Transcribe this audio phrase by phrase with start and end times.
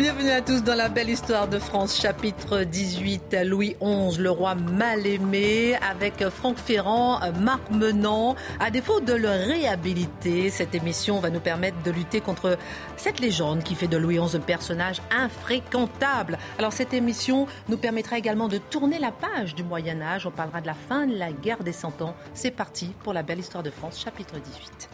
[0.00, 4.54] Bienvenue à tous dans la belle histoire de France, chapitre 18, Louis XI, le roi
[4.54, 8.34] mal aimé, avec Franck Ferrand, Marc Menant.
[8.60, 12.56] À défaut de le réhabiliter, cette émission va nous permettre de lutter contre
[12.96, 16.38] cette légende qui fait de Louis XI un personnage infréquentable.
[16.58, 20.24] Alors cette émission nous permettra également de tourner la page du Moyen Âge.
[20.24, 22.16] On parlera de la fin de la guerre des Cent Ans.
[22.32, 24.88] C'est parti pour la belle histoire de France, chapitre 18.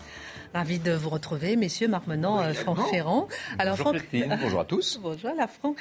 [0.57, 3.29] Ravi de vous retrouver, messieurs Marc Menant, euh, Franck Ferrand.
[3.59, 4.39] Alors, bonjour Franck...
[4.41, 4.99] bonjour à tous.
[5.03, 5.77] Bonjour la Franck.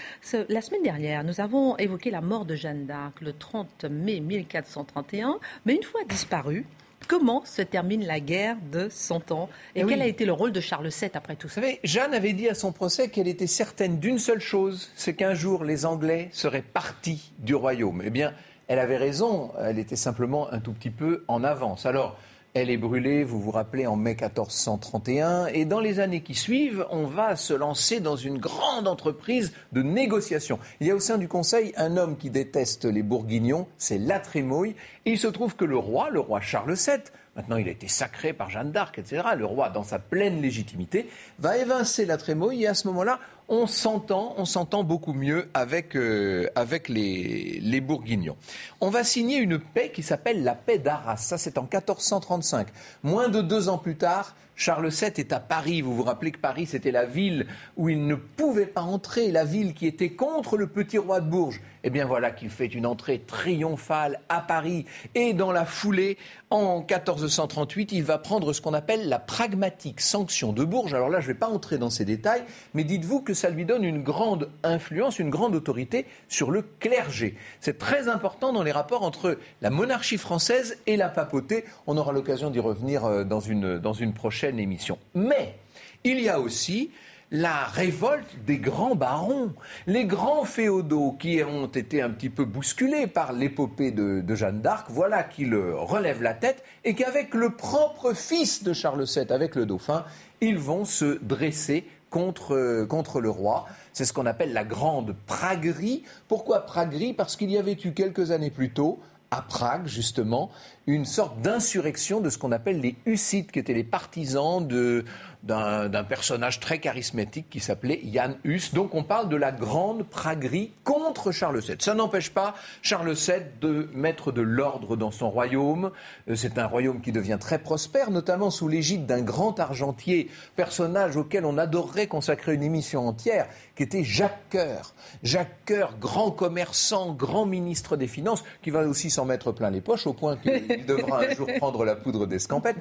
[0.50, 5.40] La semaine dernière, nous avons évoqué la mort de Jeanne d'Arc le 30 mai 1431,
[5.66, 6.66] mais une fois disparue,
[7.08, 9.48] Comment se termine la guerre de 100 ans?
[9.76, 11.62] Et, eh quel a été le rôle de Charles VII après tout ça?
[11.62, 15.14] Vous savez, Jeanne avait dit à son procès qu'elle était certaine d'une seule chose, c'est
[15.14, 18.02] qu'un jour les Anglais seraient partis du royaume.
[18.04, 18.34] Eh bien,
[18.68, 21.86] elle avait raison, elle était simplement un tout petit peu en avance.
[21.86, 22.18] Alors,
[22.56, 25.48] elle est brûlée, vous vous rappelez, en mai 1431.
[25.48, 29.84] Et dans les années qui suivent, on va se lancer dans une grande entreprise de
[29.84, 30.58] négociation.
[30.80, 34.20] Il y a au sein du Conseil un homme qui déteste les Bourguignons, c'est La
[34.20, 34.76] Trémouille.
[35.06, 37.04] Et il se trouve que le roi, le roi Charles VII,
[37.36, 41.10] maintenant il a été sacré par Jeanne d'Arc, etc., le roi, dans sa pleine légitimité,
[41.40, 42.64] va évincer La Trémouille.
[42.64, 47.82] Et à ce moment-là, on s'entend, on s'entend beaucoup mieux avec, euh, avec les, les,
[47.82, 48.38] Bourguignons.
[48.82, 51.18] On va signer une paix qui s'appelle la paix d'Arras.
[51.18, 52.68] Ça, c'est en 1435.
[53.04, 55.82] Moins de deux ans plus tard, Charles VII est à Paris.
[55.82, 59.44] Vous vous rappelez que Paris, c'était la ville où il ne pouvait pas entrer, la
[59.44, 61.62] ville qui était contre le petit roi de Bourges.
[61.84, 64.86] Eh bien voilà qu'il fait une entrée triomphale à Paris.
[65.14, 66.18] Et dans la foulée,
[66.50, 70.94] en 1438, il va prendre ce qu'on appelle la pragmatique sanction de Bourges.
[70.94, 72.44] Alors là, je ne vais pas entrer dans ces détails,
[72.74, 77.36] mais dites-vous que ça lui donne une grande influence, une grande autorité sur le clergé.
[77.60, 81.66] C'est très important dans les rapports entre la monarchie française et la papauté.
[81.88, 84.98] On aura l'occasion d'y revenir euh, dans une, dans une prochaine émission.
[85.14, 85.56] Mais
[86.04, 86.92] il y a aussi
[87.32, 89.54] la révolte des grands barons,
[89.88, 94.88] les grands féodaux qui ont été un petit peu bousculés par l'épopée de, Jeanne d'Arc,
[94.90, 99.66] voilà qui relèvent la tête et qu'avec le propre fils de Charles VII, avec le
[99.66, 100.06] dauphin,
[100.42, 103.66] ils vont se dresser contre, contre le roi.
[103.92, 106.04] C'est ce qu'on appelle la grande praguerie.
[106.28, 107.14] Pourquoi praguerie?
[107.14, 109.00] Parce qu'il y avait eu quelques années plus tôt,
[109.36, 110.50] à Prague, justement,
[110.88, 115.04] une sorte d'insurrection de ce qu'on appelle les Hussites, qui étaient les partisans de,
[115.46, 118.72] d'un personnage très charismatique qui s'appelait Jan Hus.
[118.74, 121.78] Donc on parle de la grande praguerie contre Charles VII.
[121.80, 125.92] Ça n'empêche pas Charles VII de mettre de l'ordre dans son royaume.
[126.30, 131.16] Euh, c'est un royaume qui devient très prospère, notamment sous l'égide d'un grand argentier, personnage
[131.16, 134.96] auquel on adorerait consacrer une émission entière, qui était Jacques Coeur.
[135.22, 139.82] Jacques Coeur, grand commerçant, grand ministre des Finances, qui va aussi s'en mettre plein les
[139.82, 142.78] poches, au point qu'il devra un jour prendre la poudre d'escampette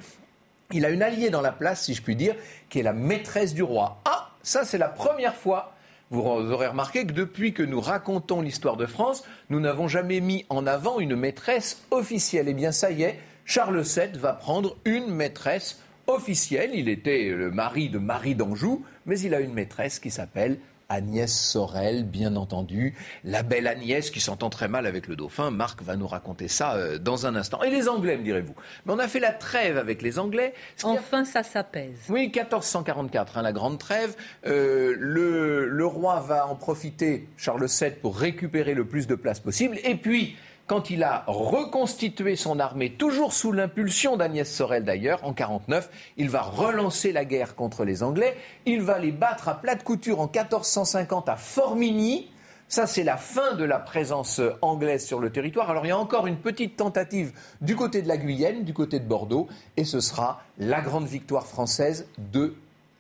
[0.74, 2.34] il a une alliée dans la place, si je puis dire,
[2.68, 4.00] qui est la maîtresse du roi.
[4.04, 5.74] Ah, ça c'est la première fois
[6.10, 10.44] vous aurez remarqué que depuis que nous racontons l'histoire de France, nous n'avons jamais mis
[10.48, 12.46] en avant une maîtresse officielle.
[12.48, 16.70] Eh bien, ça y est, Charles VII va prendre une maîtresse officielle.
[16.74, 20.58] Il était le mari de Marie d'Anjou, mais il a une maîtresse qui s'appelle
[20.88, 25.50] Agnès Sorel, bien entendu, la belle Agnès qui s'entend très mal avec le dauphin.
[25.50, 27.62] Marc va nous raconter ça euh, dans un instant.
[27.62, 28.54] Et les Anglais, me direz-vous?
[28.86, 30.54] Mais on a fait la trêve avec les Anglais.
[30.82, 31.98] Enfin, ça s'apaise.
[32.08, 34.16] Oui, 1444, hein, la grande trêve.
[34.46, 39.40] Euh, le, le roi va en profiter, Charles VII, pour récupérer le plus de place
[39.40, 39.78] possible.
[39.84, 45.32] Et puis, quand il a reconstitué son armée, toujours sous l'impulsion d'Agnès Sorel d'ailleurs, en
[45.32, 48.36] 49, il va relancer la guerre contre les Anglais.
[48.64, 52.30] Il va les battre à plate couture en 1450 à Formigny.
[52.66, 55.70] Ça, c'est la fin de la présence anglaise sur le territoire.
[55.70, 58.98] Alors, il y a encore une petite tentative du côté de la Guyenne, du côté
[58.98, 62.54] de Bordeaux, et ce sera la grande victoire française de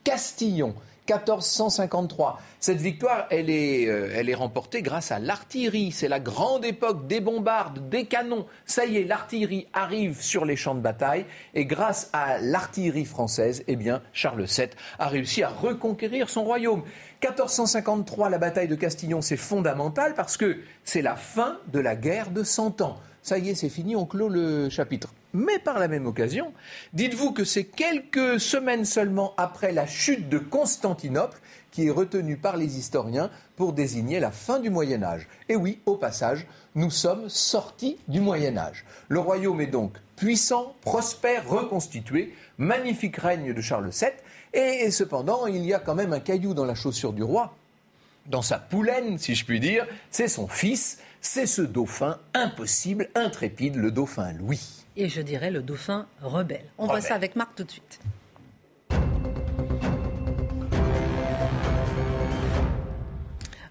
[0.04, 0.74] Castillon.
[1.08, 2.40] 1453.
[2.60, 5.92] Cette victoire, elle est, euh, elle est remportée grâce à l'artillerie.
[5.92, 8.46] C'est la grande époque des bombardes, des canons.
[8.64, 11.26] Ça y est, l'artillerie arrive sur les champs de bataille.
[11.52, 16.82] Et grâce à l'artillerie française, eh bien, Charles VII a réussi à reconquérir son royaume.
[17.22, 22.30] 1453, la bataille de Castillon, c'est fondamental parce que c'est la fin de la guerre
[22.30, 25.08] de Cent Ans ça y est, c'est fini, on clôt le chapitre.
[25.32, 26.52] Mais par la même occasion,
[26.92, 31.40] dites-vous que c'est quelques semaines seulement après la chute de Constantinople
[31.72, 35.26] qui est retenue par les historiens pour désigner la fin du Moyen Âge.
[35.48, 38.84] Et oui, au passage, nous sommes sortis du Moyen Âge.
[39.08, 44.10] Le royaume est donc puissant, prospère, reconstitué, magnifique règne de Charles VII.
[44.52, 47.56] Et, cependant, il y a quand même un caillou dans la chaussure du roi,
[48.26, 49.86] dans sa poulaine, si je puis dire.
[50.10, 54.84] C'est son fils, c'est ce dauphin impossible, intrépide, le dauphin Louis.
[54.96, 56.66] Et je dirais le dauphin rebelle.
[56.78, 57.98] On voit ça avec Marc tout de suite.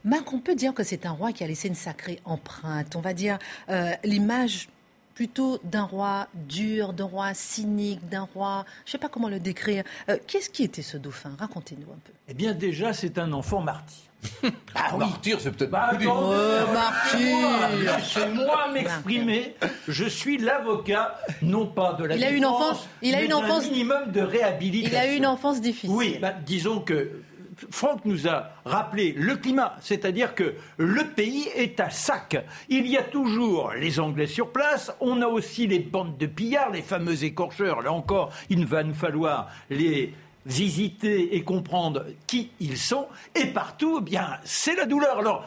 [0.04, 2.96] Marc, on peut dire que c'est un roi qui a laissé une sacrée empreinte.
[2.96, 3.38] On va dire
[3.70, 4.68] euh, l'image
[5.14, 9.40] plutôt d'un roi dur, d'un roi cynique, d'un roi, je ne sais pas comment le
[9.40, 9.84] décrire.
[10.10, 11.36] Euh, qu'est-ce qui était ce dauphin?
[11.38, 12.12] Racontez-nous un peu.
[12.28, 14.02] Eh bien déjà, c'est un enfant martyr.
[14.76, 17.48] Ah, martyr, c'est peut-être bah, plus martyr.
[17.84, 19.56] Laissez-moi m'exprimer.
[19.88, 23.70] Je suis l'avocat, non pas de la il a une enfance, il a une enfance
[23.70, 25.00] minimum de réhabilitation.
[25.00, 25.96] Il a eu une enfance difficile.
[25.96, 27.22] Oui, bah, disons que
[27.70, 32.44] Franck nous a rappelé le climat, c'est-à-dire que le pays est à sac.
[32.70, 36.72] Il y a toujours les Anglais sur place, on a aussi les bandes de pillards,
[36.72, 37.82] les fameux écorcheurs.
[37.82, 40.14] Là encore, il va nous falloir les
[40.46, 43.08] visiter et comprendre qui ils sont.
[43.36, 45.20] Et partout, eh bien, c'est la douleur.
[45.20, 45.46] Alors,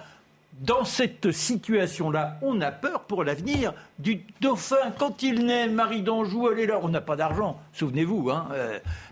[0.60, 4.90] dans cette situation-là, on a peur pour l'avenir du dauphin.
[4.98, 6.78] Quand il naît, Marie d'Anjou, elle est là.
[6.82, 8.30] On n'a pas d'argent, souvenez-vous.
[8.30, 8.48] Hein.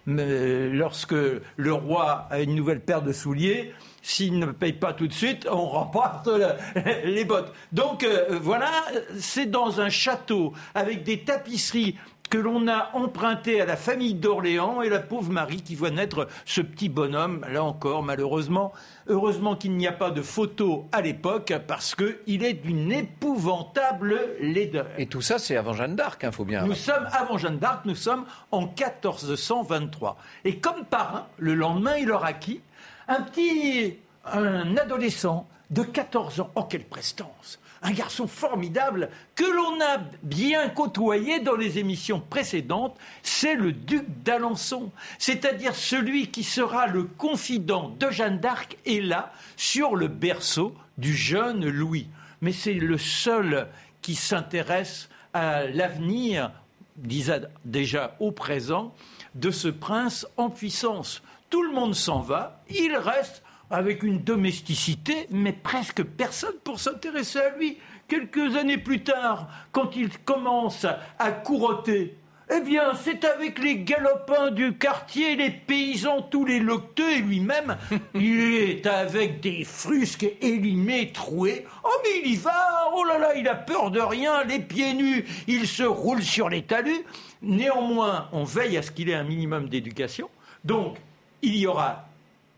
[0.08, 5.06] Euh, lorsque le roi a une nouvelle paire de souliers, s'il ne paye pas tout
[5.06, 6.30] de suite, on remporte
[7.04, 7.52] les bottes.
[7.72, 8.70] Donc euh, voilà,
[9.18, 11.96] c'est dans un château avec des tapisseries
[12.34, 16.26] que l'on a emprunté à la famille d'Orléans et la pauvre Marie qui voit naître
[16.44, 18.72] ce petit bonhomme, là encore, malheureusement.
[19.06, 24.88] Heureusement qu'il n'y a pas de photo à l'époque parce qu'il est d'une épouvantable laideur.
[24.98, 26.66] Et tout ça, c'est avant Jeanne d'Arc, il hein, faut bien.
[26.66, 30.16] Nous sommes avant Jeanne d'Arc, nous sommes en 1423.
[30.44, 32.60] Et comme parrain, le lendemain, il aura qui
[33.06, 36.50] Un petit, un adolescent de 14 ans.
[36.56, 42.96] Oh, quelle prestance un garçon formidable que l'on a bien côtoyé dans les émissions précédentes,
[43.22, 49.32] c'est le duc d'Alençon, c'est-à-dire celui qui sera le confident de Jeanne d'Arc et là,
[49.56, 52.08] sur le berceau du jeune Louis.
[52.40, 53.68] Mais c'est le seul
[54.00, 56.52] qui s'intéresse à l'avenir,
[56.96, 58.94] disait déjà au présent,
[59.34, 61.22] de ce prince en puissance.
[61.50, 67.40] Tout le monde s'en va, il reste avec une domesticité, mais presque personne pour s'intéresser
[67.40, 67.78] à lui.
[68.08, 70.86] Quelques années plus tard, quand il commence
[71.18, 72.16] à couroter,
[72.52, 77.78] eh bien, c'est avec les galopins du quartier, les paysans, tous les locteux et lui-même.
[78.14, 81.64] il est avec des frusques élimés, troués.
[81.82, 84.92] Oh, mais il y va Oh là là, il a peur de rien, les pieds
[84.92, 87.04] nus, il se roule sur les talus.
[87.40, 90.28] Néanmoins, on veille à ce qu'il ait un minimum d'éducation.
[90.64, 90.98] Donc,
[91.40, 92.06] il y aura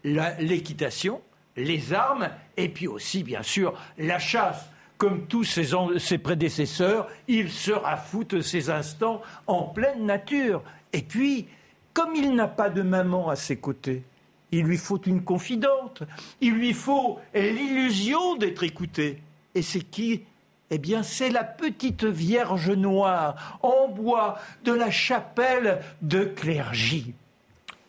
[0.07, 1.21] l'équitation,
[1.57, 4.71] les armes, et puis aussi, bien sûr, la chasse.
[4.99, 10.63] Comme tous ses, prédécesseurs, il se rafoute ses instants en pleine nature.
[10.95, 11.49] Et puis,
[11.93, 14.05] comme il n'a pas de maman à ses côtés,
[14.53, 16.03] il lui faut une confidente,
[16.41, 19.21] il lui faut l'illusion d'être écouté.
[19.55, 20.23] Et c'est qui?
[20.71, 27.13] Eh bien, c'est la petite Vierge noire en bois de la chapelle de Clergy.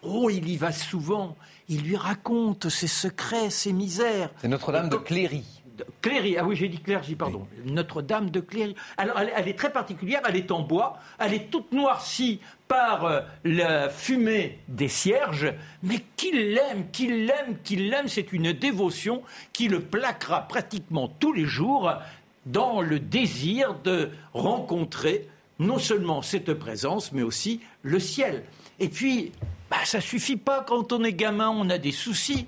[0.03, 1.35] Oh, il y va souvent,
[1.69, 4.29] il lui raconte ses secrets, ses misères.
[4.41, 5.43] C'est Notre-Dame de Cléry.
[6.01, 7.47] Cléry, ah oui, j'ai dit Clergy, pardon.
[7.65, 8.75] Notre-Dame de Cléry.
[8.97, 13.21] Alors, elle, est très particulière, elle est en bois, elle est toute noircie par euh,
[13.43, 15.53] la fumée des cierges,
[15.83, 19.21] mais qu'il l'aime, qu'il l'aime, qu'il l'aime, c'est une dévotion
[19.53, 21.93] qui le plaquera pratiquement tous les jours
[22.45, 25.27] dans le désir de rencontrer
[25.59, 28.43] non seulement cette présence, mais aussi le ciel.
[28.79, 29.31] Et puis,
[29.69, 32.47] bah, ça suffit pas quand on est gamin, on a des soucis.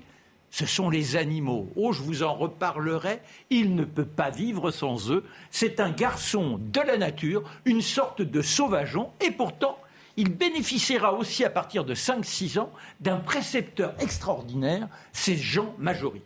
[0.51, 1.69] Ce sont les animaux.
[1.75, 3.19] Oh, je vous en reparlerai.
[3.49, 5.23] Il ne peut pas vivre sans eux.
[5.51, 9.77] C'est un garçon de la nature, une sorte de sauvageon, et pourtant,
[10.17, 16.21] il bénéficiera aussi à partir de 5-6 ans d'un précepteur extraordinaire, c'est Jean Majory.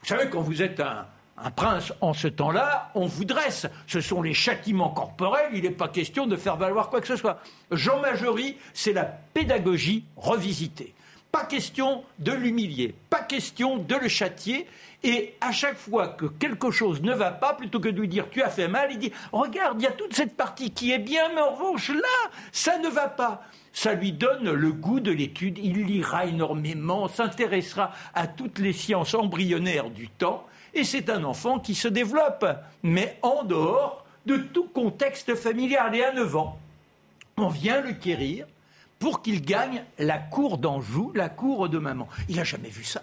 [0.00, 1.06] Vous savez, quand vous êtes un,
[1.38, 3.66] un prince, en ce temps-là, on vous dresse.
[3.86, 7.16] Ce sont les châtiments corporels, il n'est pas question de faire valoir quoi que ce
[7.16, 7.40] soit.
[7.70, 10.94] Jean Majory, c'est la pédagogie revisitée.
[11.32, 14.66] Pas question de l'humilier, pas question de le châtier.
[15.02, 18.28] Et à chaque fois que quelque chose ne va pas, plutôt que de lui dire
[18.30, 20.98] tu as fait mal, il dit regarde, il y a toute cette partie qui est
[20.98, 23.42] bien, mais en revanche là, ça ne va pas.
[23.72, 29.14] Ça lui donne le goût de l'étude, il lira énormément, s'intéressera à toutes les sciences
[29.14, 32.46] embryonnaires du temps, et c'est un enfant qui se développe,
[32.82, 35.94] mais en dehors de tout contexte familial.
[35.94, 36.58] Et à 9 ans,
[37.36, 38.46] on vient le quérir
[38.98, 42.08] pour qu'il gagne la cour d'Anjou, la cour de maman.
[42.28, 43.02] Il n'a jamais vu ça.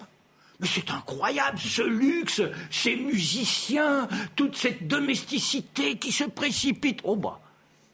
[0.60, 7.00] Mais c'est incroyable, ce luxe, ces musiciens, toute cette domesticité qui se précipite.
[7.04, 7.40] Oh bah,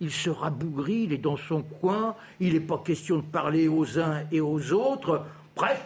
[0.02, 4.00] il se rabougrit, il est dans son coin, il n'est pas question de parler aux
[4.00, 5.26] uns et aux autres.
[5.56, 5.80] Bref,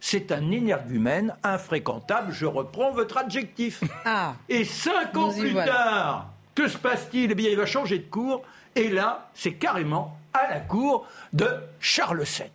[0.00, 2.32] c'est un énergumène infréquentable.
[2.32, 3.82] Je reprends votre adjectif.
[4.04, 4.34] Ah.
[4.48, 5.72] Et cinq ans plus voilà.
[5.72, 7.32] tard, que se passe-t-il?
[7.32, 8.42] Eh bien, il va changer de cours.
[8.74, 11.48] Et là, c'est carrément à la cour de
[11.80, 12.50] Charles VII.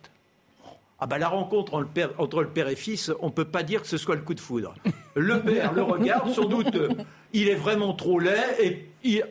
[1.00, 3.44] Ah bah la rencontre entre le, père, entre le père et fils, on ne peut
[3.44, 4.72] pas dire que ce soit le coup de foudre.
[5.16, 6.90] Le père le regarde, sans doute, euh,
[7.32, 9.24] il est vraiment trop laid, et il-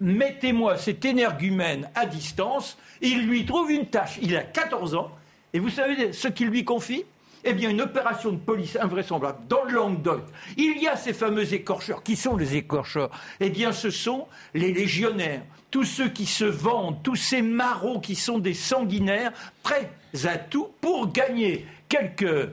[0.00, 4.18] mettez-moi cet énergumène à distance, il lui trouve une tâche.
[4.22, 5.10] Il a 14 ans,
[5.52, 7.04] et vous savez ce qu'il lui confie?
[7.44, 10.22] Eh bien, une opération de police invraisemblable dans le Languedoc.
[10.56, 12.02] Il y a ces fameux écorcheurs.
[12.02, 13.10] Qui sont les écorcheurs?
[13.40, 15.42] Eh bien, ce sont les légionnaires.
[15.70, 19.90] Tous ceux qui se vendent, tous ces marauds qui sont des sanguinaires, prêts
[20.24, 22.48] à tout pour gagner quelques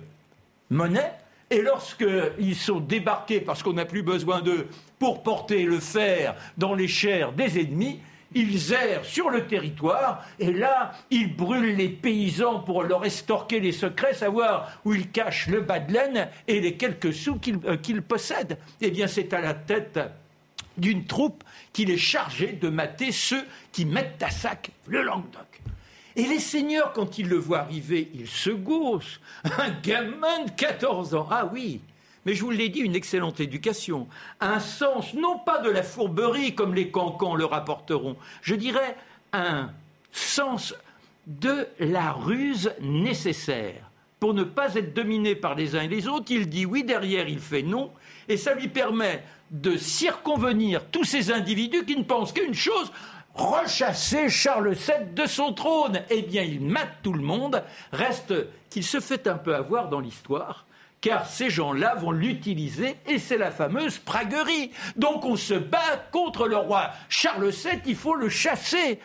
[0.70, 1.14] monnaies.
[1.50, 4.68] Et lorsqu'ils sont débarqués parce qu'on n'a plus besoin d'eux
[5.00, 8.00] pour porter le fer dans les chairs des ennemis,
[8.36, 13.72] ils errent sur le territoire et là, ils brûlent les paysans pour leur estorquer les
[13.72, 17.78] secrets, savoir où ils cachent le bas de laine et les quelques sous qu'ils euh,
[17.78, 18.60] qu'ils possèdent.
[18.82, 20.00] Eh bien, c'est à la tête
[20.78, 25.62] d'une troupe qu'il est chargé de mater ceux qui mettent à sac le Languedoc.
[26.18, 29.20] Et les seigneurs, quand ils le voient arriver, ils se gaussent.
[29.44, 31.28] Un gamin de 14 ans.
[31.30, 31.82] Ah oui,
[32.26, 34.08] mais je vous l'ai dit, une excellente éducation.
[34.40, 38.98] Un sens, non pas de la fourberie comme les cancans le rapporteront, je dirais
[39.32, 39.70] un
[40.12, 40.76] sens
[41.28, 43.90] de la ruse nécessaire.
[44.20, 47.28] Pour ne pas être dominé par les uns et les autres, il dit oui, derrière
[47.28, 47.92] il fait non,
[48.28, 52.92] et ça lui permet de circonvenir tous ces individus qui ne pensent qu'une chose,
[53.36, 56.02] rechasser Charles VII de son trône.
[56.10, 58.34] Eh bien, il mate tout le monde, reste
[58.70, 60.66] qu'il se fait un peu avoir dans l'histoire.
[61.06, 64.72] Car ces gens-là vont l'utiliser et c'est la fameuse praguerie.
[64.96, 69.00] Donc on se bat contre le roi Charles VII, il faut le chasser.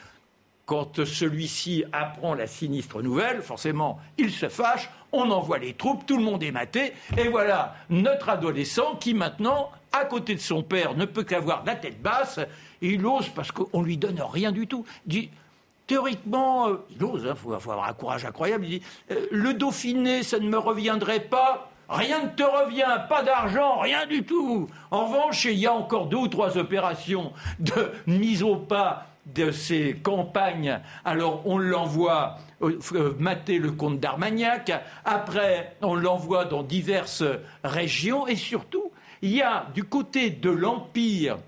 [0.64, 6.16] Quand celui-ci apprend la sinistre nouvelle, forcément, il se fâche, on envoie les troupes, tout
[6.16, 10.94] le monde est maté, et voilà notre adolescent qui maintenant, à côté de son père,
[10.94, 12.38] ne peut qu'avoir la tête basse,
[12.80, 14.86] et il ose parce qu'on lui donne rien du tout.
[15.04, 15.28] Dit,
[15.86, 19.52] théoriquement, euh, il ose, il faut, faut avoir un courage incroyable, il dit, euh, le
[19.52, 21.69] Dauphiné, ça ne me reviendrait pas.
[21.90, 24.68] Rien ne te revient, pas d'argent, rien du tout.
[24.92, 29.50] En revanche, il y a encore deux ou trois opérations de mise au pas de
[29.50, 30.80] ces campagnes.
[31.04, 34.72] Alors, on l'envoie euh, mater le comte d'Armagnac.
[35.04, 37.24] Après, on l'envoie dans diverses
[37.64, 38.28] régions.
[38.28, 41.38] Et surtout, il y a du côté de l'Empire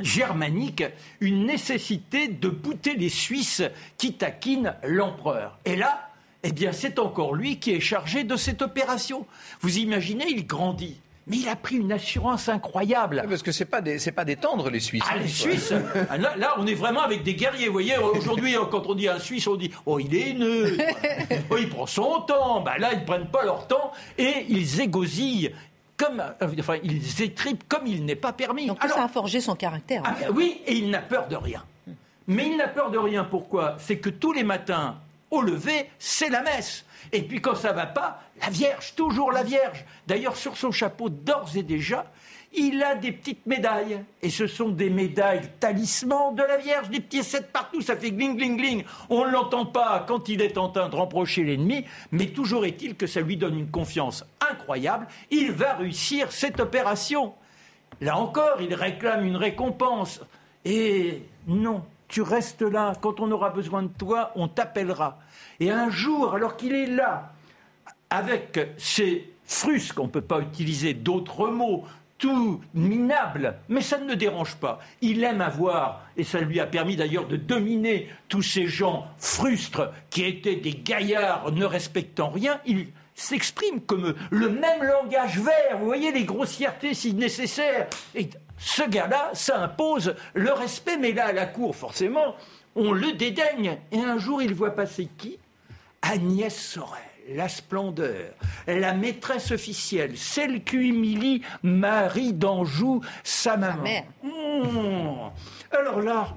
[0.00, 0.82] germanique
[1.20, 3.62] une nécessité de bouter les Suisses
[3.98, 5.58] qui taquinent l'empereur.
[5.66, 6.08] Et là,
[6.44, 9.26] eh bien, c'est encore lui qui est chargé de cette opération.
[9.60, 11.00] Vous imaginez, il grandit.
[11.26, 13.24] Mais il a pris une assurance incroyable.
[13.26, 15.02] Parce que c'est pas des, c'est pas des tendres les Suisses.
[15.10, 15.72] Ah, les Suisses
[16.10, 17.68] ah, là, là, on est vraiment avec des guerriers.
[17.68, 20.84] Vous voyez, aujourd'hui, hein, quand on dit un Suisse, on dit Oh, il est neutre.
[21.50, 22.60] oh, il prend son temps.
[22.60, 25.50] Ben là, ils ne prennent pas leur temps et ils égosillent.
[25.96, 28.66] Comme, euh, enfin, ils étripent comme il n'est pas permis.
[28.66, 30.02] Donc Alors, ça a forgé son caractère.
[30.04, 31.64] ah, oui, et il n'a peur de rien.
[32.26, 33.24] Mais il n'a peur de rien.
[33.24, 33.76] Pourquoi?
[33.78, 34.96] C'est que tous les matins,
[35.34, 36.84] au lever, c'est la messe.
[37.12, 39.84] Et puis quand ça va pas, la Vierge, toujours la Vierge.
[40.06, 42.06] D'ailleurs, sur son chapeau, d'ores et déjà,
[42.56, 44.00] il a des petites médailles.
[44.22, 48.10] Et ce sont des médailles talismans de la Vierge, des petits sept partout, ça fait
[48.10, 48.84] gling, gling, gling.
[49.10, 52.96] On ne l'entend pas quand il est en train de reprocher l'ennemi, mais toujours est-il
[52.96, 55.06] que ça lui donne une confiance incroyable.
[55.30, 57.34] Il va réussir cette opération.
[58.00, 60.20] Là encore, il réclame une récompense.
[60.64, 61.82] Et non,
[62.14, 62.92] tu restes là.
[63.00, 65.18] Quand on aura besoin de toi, on t'appellera.
[65.58, 67.32] Et un jour, alors qu'il est là,
[68.08, 71.82] avec ses frusques, on ne peut pas utiliser d'autres mots,
[72.18, 74.78] tout minable, mais ça ne le dérange pas.
[75.00, 79.90] Il aime avoir, et ça lui a permis d'ailleurs de dominer tous ces gens frustres
[80.10, 82.60] qui étaient des gaillards ne respectant rien.
[82.64, 87.88] Il s'exprime comme le même langage vert, vous voyez les grossièretés si nécessaire.
[88.14, 88.30] Et
[88.64, 92.34] ce gars-là, ça impose le respect, mais là, à la cour, forcément,
[92.74, 93.76] on le dédaigne.
[93.92, 95.38] Et un jour, il voit passer qui?
[96.00, 98.32] Agnès Sorel, la splendeur,
[98.66, 103.82] la maîtresse officielle, celle qui humilie Marie d'Anjou, sa maman.
[103.82, 104.04] mère.
[104.22, 105.30] Mmh.
[105.70, 106.34] Alors là,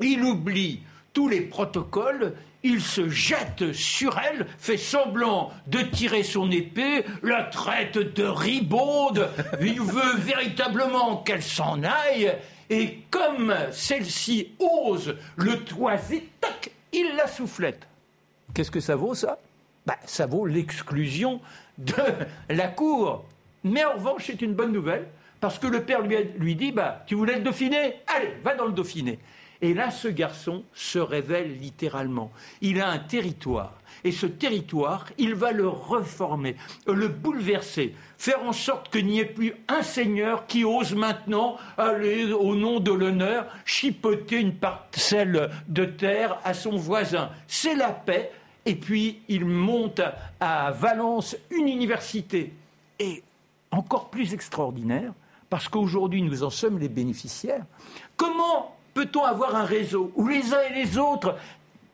[0.00, 6.50] il oublie tous les protocoles, il se jette sur elle, fait semblant de tirer son
[6.50, 12.32] épée, la traite de ribaude, il veut véritablement qu'elle s'en aille,
[12.70, 17.86] et comme celle-ci ose le toiser, tac, il la soufflette.
[18.54, 19.38] Qu'est-ce que ça vaut ça?
[19.86, 21.40] Bah, Ça vaut l'exclusion
[21.78, 21.94] de
[22.50, 23.24] la cour.
[23.64, 25.06] Mais en revanche, c'est une bonne nouvelle,
[25.40, 28.00] parce que le père lui, lui dit, bah, tu voulais le Dauphiné?
[28.06, 29.18] Allez, va dans le Dauphiné.
[29.60, 32.30] Et là, ce garçon se révèle littéralement.
[32.60, 33.74] Il a un territoire.
[34.04, 36.54] Et ce territoire, il va le reformer,
[36.86, 42.54] le bouleverser, faire en sorte qu'il n'y ait plus un seigneur qui ose maintenant au
[42.54, 47.30] nom de l'honneur, chipoter une parcelle de terre à son voisin.
[47.48, 48.30] C'est la paix.
[48.64, 50.02] Et puis, il monte
[50.38, 52.52] à Valence une université.
[53.00, 53.22] Et
[53.70, 55.12] encore plus extraordinaire,
[55.50, 57.64] parce qu'aujourd'hui, nous en sommes les bénéficiaires.
[58.16, 61.36] Comment peut-on avoir un réseau où les uns et les autres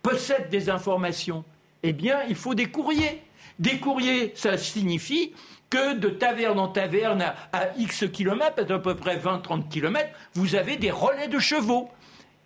[0.01, 1.45] possèdent des informations?
[1.83, 3.23] Eh bien, il faut des courriers.
[3.59, 5.35] Des courriers, ça signifie
[5.69, 10.77] que de taverne en taverne à, X kilomètres, à peu près 20-30 kilomètres, vous avez
[10.77, 11.91] des relais de chevaux.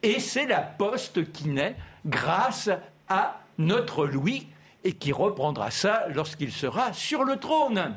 [0.02, 2.68] Et c'est la poste qui naît grâce
[3.08, 4.48] à notre Louis
[4.82, 7.94] et qui reprendra ça lorsqu'il sera sur le trône.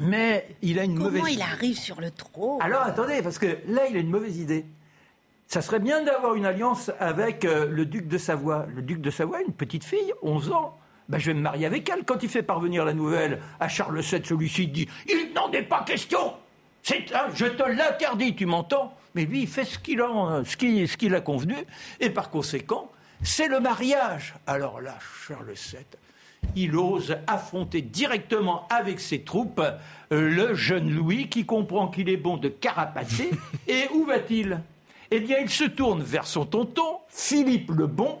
[0.00, 2.62] Mais il a une Comment mauvaise Comment il arrive sur le trône?
[2.62, 4.64] Alors attendez, parce que là, il a une mauvaise idée.
[5.52, 8.64] Ça serait bien d'avoir une alliance avec euh, le duc de Savoie.
[8.74, 10.78] Le duc de Savoie, une petite fille, 11 ans.
[11.10, 12.04] Ben, je vais me marier avec elle.
[12.06, 15.82] Quand il fait parvenir la nouvelle à Charles VII, celui-ci dit Il n'en est pas
[15.82, 16.32] question
[16.82, 17.04] C'est
[17.34, 20.96] Je te l'interdis, tu m'entends Mais lui, il fait ce qu'il a, ce qu'il, ce
[20.96, 21.56] qu'il a convenu.
[22.00, 22.90] Et par conséquent,
[23.22, 24.34] c'est le mariage.
[24.46, 25.84] Alors là, Charles VII,
[26.56, 32.16] il ose affronter directement avec ses troupes euh, le jeune Louis qui comprend qu'il est
[32.16, 33.28] bon de carapater.
[33.68, 34.58] Et où va-t-il?
[35.14, 38.18] Eh bien, il se tourne vers son tonton, Philippe le Bon,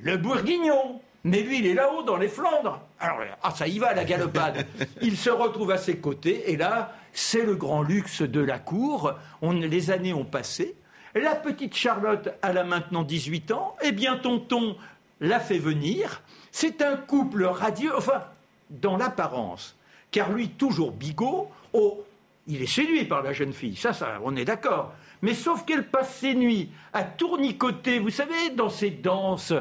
[0.00, 1.00] le bourguignon.
[1.24, 2.80] Mais lui, il est là-haut, dans les Flandres.
[3.00, 4.64] Alors, ah, ça y va, la galopade.
[5.02, 9.14] Il se retrouve à ses côtés, et là, c'est le grand luxe de la cour.
[9.42, 10.76] On, les années ont passé.
[11.16, 13.74] La petite Charlotte, elle a maintenant 18 ans.
[13.82, 14.76] Eh bien, tonton
[15.20, 16.22] l'a fait venir.
[16.52, 18.22] C'est un couple radieux, enfin,
[18.70, 19.74] dans l'apparence,
[20.12, 22.04] car lui, toujours bigot, oh,
[22.46, 24.92] il est séduit par la jeune fille, ça, ça, on est d'accord.
[25.22, 29.52] Mais sauf qu'elle passe ses nuits à tournicoter, vous savez, dans ces danses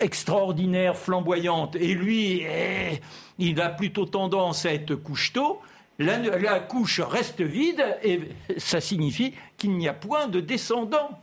[0.00, 3.00] extraordinaires, flamboyantes, et lui, eh,
[3.38, 5.60] il a plutôt tendance à être couche-tôt.
[5.98, 8.20] La, la couche reste vide et
[8.56, 11.20] ça signifie qu'il n'y a point de descendant.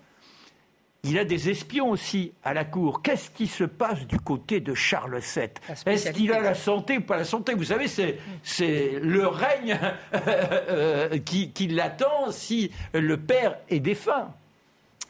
[1.03, 3.01] Il a des espions aussi à la cour.
[3.01, 5.49] Qu'est-ce qui se passe du côté de Charles VII
[5.85, 7.53] Est-ce qu'il a la santé ou pas la santé?
[7.53, 9.79] Vous savez, c'est le règne
[10.13, 14.33] euh, qui, qui l'attend si le père est défunt.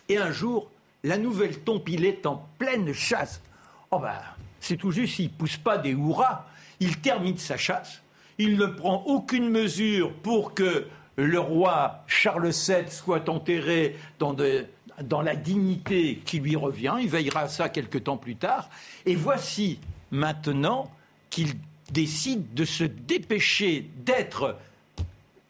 [0.10, 0.70] Et un jour,
[1.04, 3.42] la nouvelle tombe, il est en pleine chasse.
[3.90, 4.16] Oh ben,
[4.60, 6.46] c'est tout juste, il ne pousse pas des hurrahs.
[6.80, 8.02] Il termine sa chasse.
[8.38, 10.86] Il ne prend aucune mesure pour que
[11.26, 16.96] le roi Charles VII soit enterré dans la dignité qui lui revient.
[17.02, 18.70] Il veillera à ça quelque temps plus tard.
[19.06, 19.80] Et voici
[20.12, 20.92] maintenant
[21.30, 21.54] qu'il
[21.92, 24.58] décide de se dépêcher d'être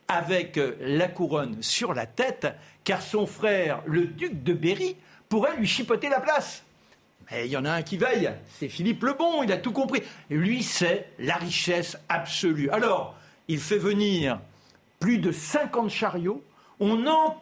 [0.07, 2.47] avec la couronne sur la tête,
[2.83, 4.95] car son frère, le duc de Berry,
[5.27, 6.63] pourrait lui chipoter la place.
[7.29, 9.71] Mais il y en a un qui veille, c'est Philippe le Bon, il a tout
[9.71, 10.01] compris.
[10.31, 12.71] Lui, c'est la richesse absolue.
[12.71, 13.15] Alors,
[13.47, 14.39] il fait venir
[14.99, 16.43] plus de 50 chariots,
[16.79, 17.37] on en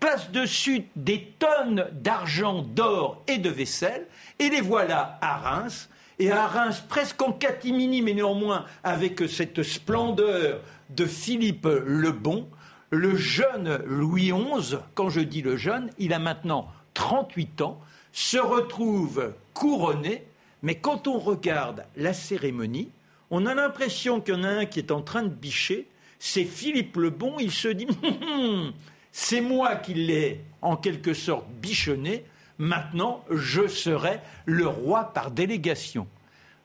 [0.00, 4.06] place dessus des tonnes d'argent, d'or et de vaisselle,
[4.38, 5.88] et les voilà à Reims.
[6.18, 12.48] Et à Reims, presque en catimini, mais néanmoins avec cette splendeur de Philippe le Bon,
[12.90, 17.80] le jeune Louis XI, quand je dis le jeune, il a maintenant 38 ans,
[18.12, 20.24] se retrouve couronné,
[20.62, 22.90] mais quand on regarde la cérémonie,
[23.30, 25.86] on a l'impression qu'il y en a un qui est en train de bicher,
[26.18, 28.72] c'est Philippe le Bon, il se dit hum, hum,
[29.12, 32.24] c'est moi qui l'ai en quelque sorte bichonné.
[32.58, 36.06] Maintenant, je serai le roi par délégation.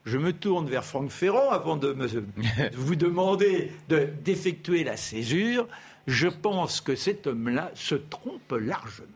[0.04, 1.96] Je me tourne vers Franck Ferrand avant de,
[2.74, 5.68] vous demander d'effectuer la césure.
[6.08, 9.08] Je pense que cet homme-là se trompe largement.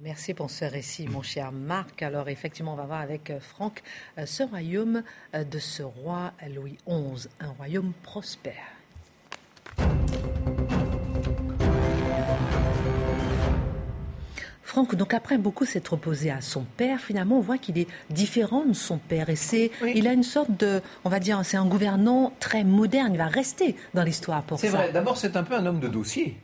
[0.00, 2.02] Merci pour ce récit, mon cher Marc.
[2.02, 3.82] Alors, effectivement, on va voir avec euh, Franck
[4.18, 8.73] euh, ce royaume euh, de ce roi Louis XI, un royaume prospère.
[14.74, 18.64] Franck, donc après beaucoup s'être opposé à son père, finalement on voit qu'il est différent
[18.64, 21.64] de son père et c'est, il a une sorte de, on va dire, c'est un
[21.64, 23.10] gouvernant très moderne.
[23.12, 24.66] Il va rester dans l'histoire pour ça.
[24.66, 24.90] C'est vrai.
[24.90, 26.36] D'abord, c'est un peu un homme de dossier.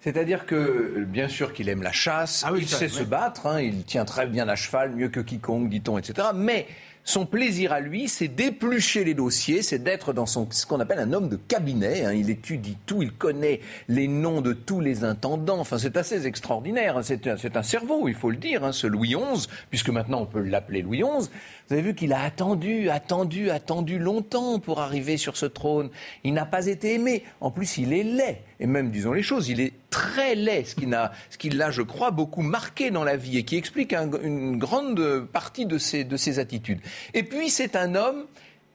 [0.00, 3.84] C'est-à-dire que, bien sûr, qu'il aime la chasse, ah il sait se battre, hein, il
[3.84, 6.30] tient très bien à cheval, mieux que quiconque, dit-on, etc.
[6.34, 6.66] Mais
[7.06, 10.98] son plaisir à lui, c'est d'éplucher les dossiers, c'est d'être dans son, ce qu'on appelle
[10.98, 12.04] un homme de cabinet.
[12.04, 12.12] Hein.
[12.12, 15.60] Il étudie tout, il connaît les noms de tous les intendants.
[15.60, 16.98] Enfin, c'est assez extraordinaire.
[16.98, 17.02] Hein.
[17.04, 20.40] C'est un, cerveau, il faut le dire, hein, ce Louis XI, puisque maintenant on peut
[20.40, 21.30] l'appeler Louis XI.
[21.68, 25.90] Vous avez vu qu'il a attendu, attendu, attendu longtemps pour arriver sur ce trône.
[26.22, 27.24] Il n'a pas été aimé.
[27.40, 28.42] En plus, il est laid.
[28.60, 32.42] Et même, disons les choses, il est très laid, ce qui, l'a, je crois, beaucoup
[32.42, 36.80] marqué dans la vie et qui explique une grande partie de ses, de ses attitudes.
[37.14, 38.26] Et puis, c'est un homme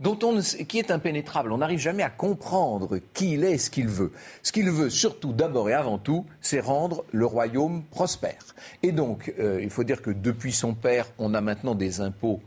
[0.02, 1.54] dont on, qui est impénétrable.
[1.54, 4.12] On n'arrive jamais à comprendre qui il est et ce qu'il veut.
[4.44, 8.44] Ce qu'il veut, surtout, d'abord et avant tout, c'est rendre le royaume prospère.
[8.84, 12.42] Et donc, euh, il faut dire que depuis son père, on a maintenant des impôts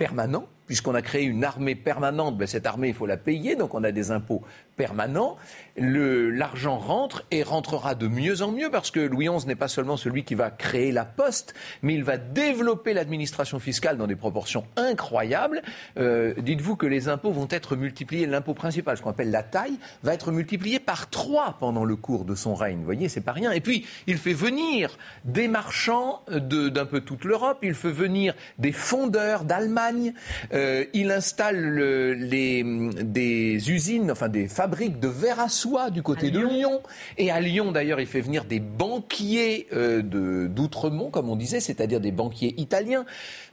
[0.00, 3.74] permanents puisqu'on a créé une armée permanente, ben cette armée, il faut la payer, donc
[3.74, 4.40] on a des impôts
[4.80, 5.36] permanents.
[5.76, 9.98] L'argent rentre et rentrera de mieux en mieux parce que Louis XI n'est pas seulement
[9.98, 14.64] celui qui va créer la poste, mais il va développer l'administration fiscale dans des proportions
[14.76, 15.60] incroyables.
[15.98, 19.78] Euh, dites-vous que les impôts vont être multipliés, l'impôt principal, ce qu'on appelle la taille,
[20.02, 22.78] va être multiplié par trois pendant le cours de son règne.
[22.78, 23.52] Vous voyez, c'est pas rien.
[23.52, 28.72] Et puis, il fait venir des marchands d'un peu toute l'Europe, il fait venir des
[28.72, 30.14] fondeurs d'Allemagne.
[30.54, 36.40] Euh, il installe des usines, enfin des fabriques de verre à soie du côté de
[36.40, 36.82] Lyon.
[37.18, 40.02] Et à Lyon, d'ailleurs, il fait venir des banquiers euh,
[40.48, 43.04] d'Outremont, comme on disait, c'est-à-dire des banquiers italiens.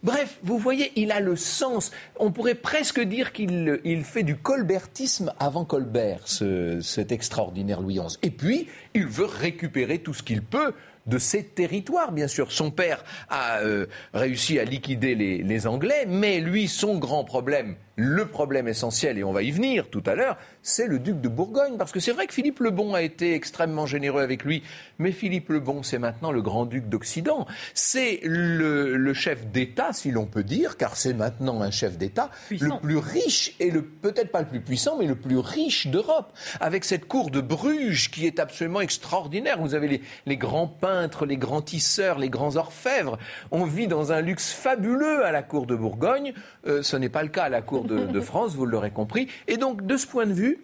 [0.03, 1.91] Bref, vous voyez, il a le sens.
[2.19, 8.17] On pourrait presque dire qu'il il fait du colbertisme avant Colbert, cet extraordinaire Louis XI.
[8.23, 10.73] Et puis, il veut récupérer tout ce qu'il peut
[11.07, 12.51] de ces territoires, bien sûr.
[12.51, 17.75] Son père a euh, réussi à liquider les, les Anglais, mais lui, son grand problème,
[17.95, 21.29] le problème essentiel, et on va y venir tout à l'heure, c'est le duc de
[21.29, 21.77] Bourgogne.
[21.77, 24.63] Parce que c'est vrai que Philippe le Bon a été extrêmement généreux avec lui,
[24.99, 27.47] mais Philippe le Bon, c'est maintenant le grand-duc d'Occident.
[27.73, 32.79] C'est le, chef d'État, si l'on peut dire, car c'est maintenant un chef d'État, le
[32.79, 36.33] plus riche, et le peut-être pas le plus puissant, mais le plus riche d'Europe.
[36.59, 39.59] Avec cette cour de Bruges qui est absolument extraordinaire.
[39.59, 43.17] Vous avez les, grands peintres, les grands tisseurs, les grands orfèvres.
[43.51, 46.33] On vit dans un luxe fabuleux à la cour de Bourgogne.
[46.67, 49.27] Euh, ce n'est pas le cas à la cour de, France, vous l'aurez compris.
[49.47, 50.56] Et donc, de ce point de vue,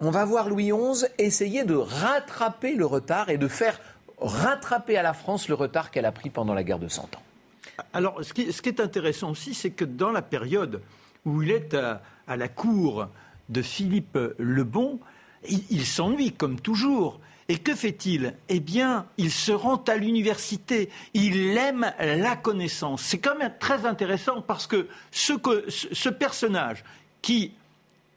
[0.00, 3.80] on va voir Louis XI essayer de rattraper le retard et de faire
[4.20, 7.22] rattraper à la France le retard qu'elle a pris pendant la guerre de Cent Ans.
[7.92, 10.82] Alors, ce qui, est intéressant aussi, c'est que dans la période
[11.24, 13.08] où il est à, la cour
[13.48, 14.98] de Philippe le Bon,
[15.48, 17.20] il s'ennuie comme toujours.
[17.50, 18.34] Et que fait-il?
[18.50, 20.90] Eh bien, il se rend à l'université.
[21.14, 23.02] Il aime la connaissance.
[23.02, 26.84] C'est quand même très intéressant parce que ce, personnage
[27.22, 27.54] qui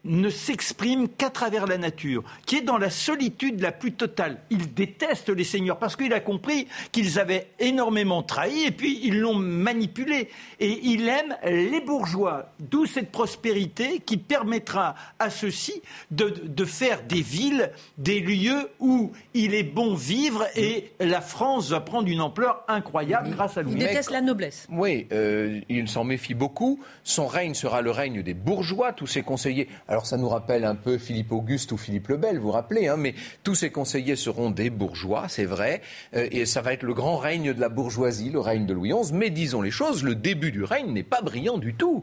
[0.04, 4.38] ne s'exprime qu'à travers la nature, qui est dans la solitude la plus totale.
[4.50, 9.20] Il déteste les seigneurs parce qu'il a compris qu'ils avaient énormément trahi et puis ils
[9.20, 10.28] l'ont manipulé.
[10.60, 17.22] Et il aime les bourgeois, d'où cette prospérité qui permettra à ceux-ci de, faire des
[17.22, 22.64] villes, des lieux où il est bon vivre et la France va prendre une ampleur
[22.68, 23.72] incroyable grâce à lui.
[23.72, 24.66] Il déteste la noblesse.
[24.70, 26.80] Oui, euh, il s'en méfie beaucoup.
[27.04, 29.68] Son règne sera le règne des bourgeois, tous ses conseillers.
[29.92, 32.88] Alors ça nous rappelle un peu Philippe Auguste ou Philippe le Bel, vous vous rappelez,
[32.88, 35.82] hein, mais tous ces conseillers seront des bourgeois, c'est vrai,
[36.16, 38.94] euh, et ça va être le grand règne de la bourgeoisie, le règne de Louis
[38.98, 42.02] XI, mais disons les choses, le début du règne n'est pas brillant du tout.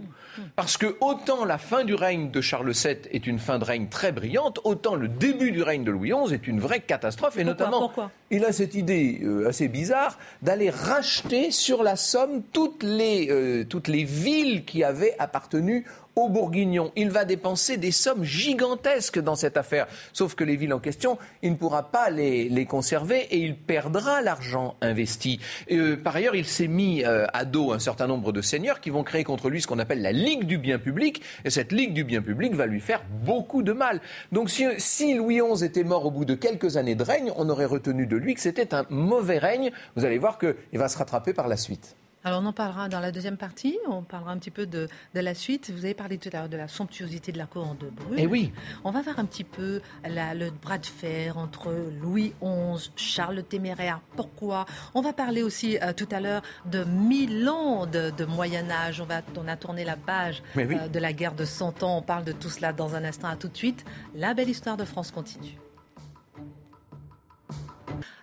[0.55, 3.87] Parce que autant la fin du règne de Charles VII est une fin de règne
[3.87, 7.43] très brillante, autant le début du règne de Louis XI est une vraie catastrophe, et
[7.43, 7.91] notamment,
[8.31, 13.65] il a cette idée euh, assez bizarre d'aller racheter sur la Somme toutes les, euh,
[13.65, 16.91] toutes les villes qui avaient appartenu aux Bourguignons.
[16.95, 19.87] Il va dépenser des sommes gigantesques dans cette affaire.
[20.11, 24.21] Sauf que les villes en question, il ne pourra pas les, conserver et il perdra
[24.21, 25.39] l'argent investi.
[25.71, 29.03] Euh, par ailleurs, il s'est mis à dos un certain nombre de seigneurs qui vont
[29.03, 31.21] créer contre lui ce qu'on appelle la Ligue du bien public.
[31.45, 34.01] Et cette Ligue du bien public va lui faire beaucoup de mal.
[34.31, 37.65] Donc si, Louis XI était mort au bout de quelques années de règne, on aurait
[37.65, 39.71] retenu de lui que c'était un mauvais règne.
[39.95, 41.95] Vous allez voir qu'il va se rattraper par la suite.
[42.25, 45.33] Alors on en parlera dans la deuxième partie, on parlera un petit peu de, la
[45.33, 45.71] suite.
[45.71, 48.19] Vous avez parlé tout à l'heure de la somptuosité de la cour de Bruges.
[48.19, 48.51] Et eh oui.
[48.83, 53.43] On va voir un petit peu le bras de fer entre Louis XI, Charles le
[53.43, 54.01] Téméraire.
[54.17, 54.65] Pourquoi?
[54.93, 58.99] On va parler aussi euh, tout à l'heure de mille ans de, Moyen Âge.
[58.99, 61.97] On, va, on a tourné la page euh, de la guerre de Cent Ans.
[61.97, 63.29] On parle de tout cela dans un instant.
[63.29, 63.85] À tout de suite.
[64.13, 65.57] La belle histoire de France continue.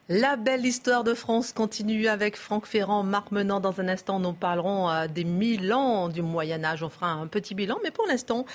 [0.08, 3.58] La belle histoire de France continue avec Franck Ferrand, Marc Menant.
[3.58, 6.84] Dans un instant, nous parlerons euh, des mille ans du Moyen Âge.
[6.84, 8.46] On fera un petit bilan, mais pour l'instant,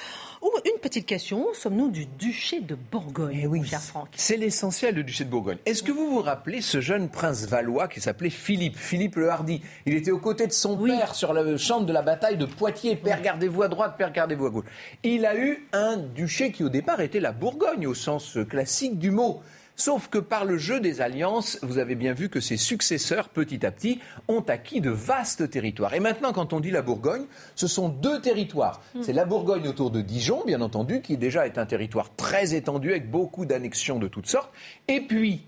[0.42, 1.48] une petite question.
[1.54, 4.08] Sommes-nous du duché de Bourgogne, eh oui, cher Franck?
[4.16, 5.58] C'est l'essentiel du duché de Bourgogne.
[5.66, 9.62] Est-ce que vous vous rappelez ce jeune prince valois qui s'appelait Philippe, Philippe le Hardy
[9.86, 12.96] Il était aux côtés de son père sur le champ de la bataille de Poitiers.
[12.96, 14.66] Père, gardez-vous à droite, père, gardez-vous à gauche.
[15.04, 19.12] Il a eu un duché qui, au départ, était la Bourgogne, au sens classique du
[19.12, 19.42] mot.
[19.82, 23.66] Sauf que par le jeu des alliances, vous avez bien vu que ses successeurs, petit
[23.66, 25.96] à petit, ont acquis de vastes territoires.
[25.96, 27.24] Et maintenant, quand on dit la Bourgogne,
[27.56, 28.84] ce sont deux territoires.
[28.94, 29.02] Hmm.
[29.02, 32.92] C'est la Bourgogne autour de Dijon, bien entendu, qui déjà est un territoire très étendu
[32.92, 34.52] avec beaucoup d'annexions de toutes sortes.
[34.88, 35.48] Et puis,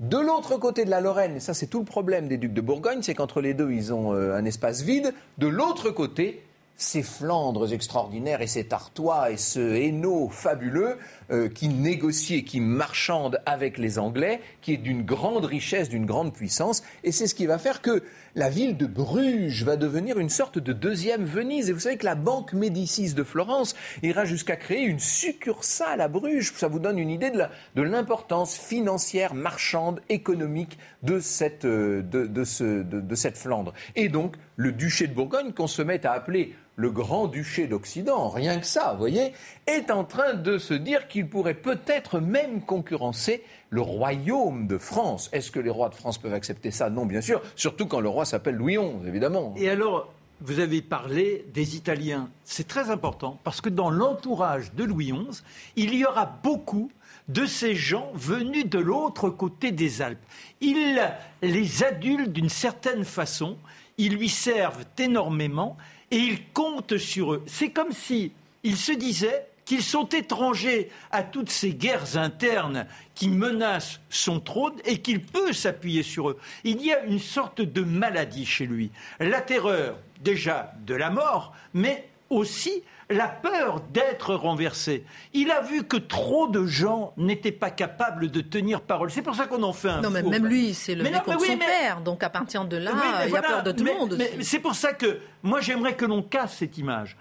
[0.00, 2.60] de l'autre côté de la Lorraine, et ça c'est tout le problème des ducs de
[2.60, 5.14] Bourgogne, c'est qu'entre les deux, ils ont euh, un espace vide.
[5.38, 6.42] De l'autre côté,
[6.80, 10.96] ces Flandres extraordinaires et cet Artois et ce Hainaut fabuleux
[11.30, 16.06] euh, qui négocie et qui marchande avec les Anglais, qui est d'une grande richesse, d'une
[16.06, 16.82] grande puissance.
[17.04, 18.02] Et c'est ce qui va faire que
[18.34, 21.68] la ville de Bruges va devenir une sorte de deuxième Venise.
[21.68, 26.08] Et vous savez que la Banque Médicis de Florence ira jusqu'à créer une succursale à
[26.08, 26.52] Bruges.
[26.54, 33.14] Ça vous donne une idée de l'importance financière, marchande, économique de cette, euh, de, de
[33.14, 33.72] cette Flandre.
[33.96, 38.58] Et donc, le duché de Bourgogne, qu'on se met à appeler le grand-duché d'Occident, rien
[38.58, 39.34] que ça, vous voyez,
[39.66, 45.28] est en train de se dire qu'il pourrait peut-être même concurrencer le royaume de France.
[45.32, 46.88] Est-ce que les rois de France peuvent accepter ça?
[46.88, 49.52] Non, bien sûr, surtout quand le roi s'appelle Louis XI, évidemment.
[49.58, 52.30] Et alors, vous avez parlé des Italiens.
[52.44, 55.42] C'est très important parce que dans l'entourage de Louis XI,
[55.76, 56.90] il y aura beaucoup
[57.28, 60.24] de ces gens venus de l'autre côté des Alpes.
[60.62, 60.98] Il
[61.42, 63.58] les adule d'une certaine façon,
[63.98, 65.76] ils lui servent énormément
[66.10, 67.42] et il compte sur eux.
[67.46, 73.28] C'est comme si il se disait qu'ils sont étrangers à toutes ces guerres internes qui
[73.28, 76.38] menacent son trône et qu'il peut s'appuyer sur eux.
[76.64, 78.90] Il y a une sorte de maladie chez lui.
[79.20, 85.04] La terreur, déjà, de la mort, mais aussi la peur d'être renversé.
[85.34, 89.10] Il a vu que trop de gens n'étaient pas capables de tenir parole.
[89.10, 90.00] C'est pour ça qu'on en fait un.
[90.00, 92.00] Non, mais même lui, c'est le son père.
[92.02, 92.92] Donc à partir de là,
[93.26, 94.18] il y a peur de tout le monde.
[94.40, 97.16] C'est pour ça que moi j'aimerais que l'on casse cette image.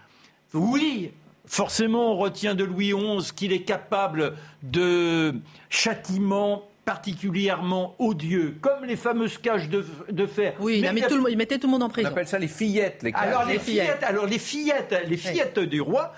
[0.54, 1.12] Oui,
[1.46, 5.36] forcément, on retient de Louis XI qu'il est capable de
[5.70, 10.56] châtiment particulièrement odieux, comme les fameuses cages de, fer.
[10.60, 12.10] Oui, il, mettait tout le monde en prison.
[12.10, 13.28] On appelle ça les fillettes, les cages.
[13.28, 14.02] Alors les, fillettes.
[14.02, 16.14] alors les fillettes, les fillettes du roi,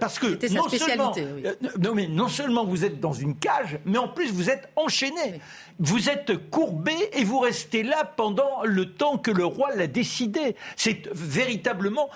[0.00, 3.98] parce que non seulement, euh, non mais non seulement vous êtes dans une cage, mais
[3.98, 5.40] en plus vous êtes enchaîné.
[5.78, 10.56] Vous êtes courbé et vous restez là pendant le temps que le roi l'a décidé.
[10.74, 12.10] C'est véritablement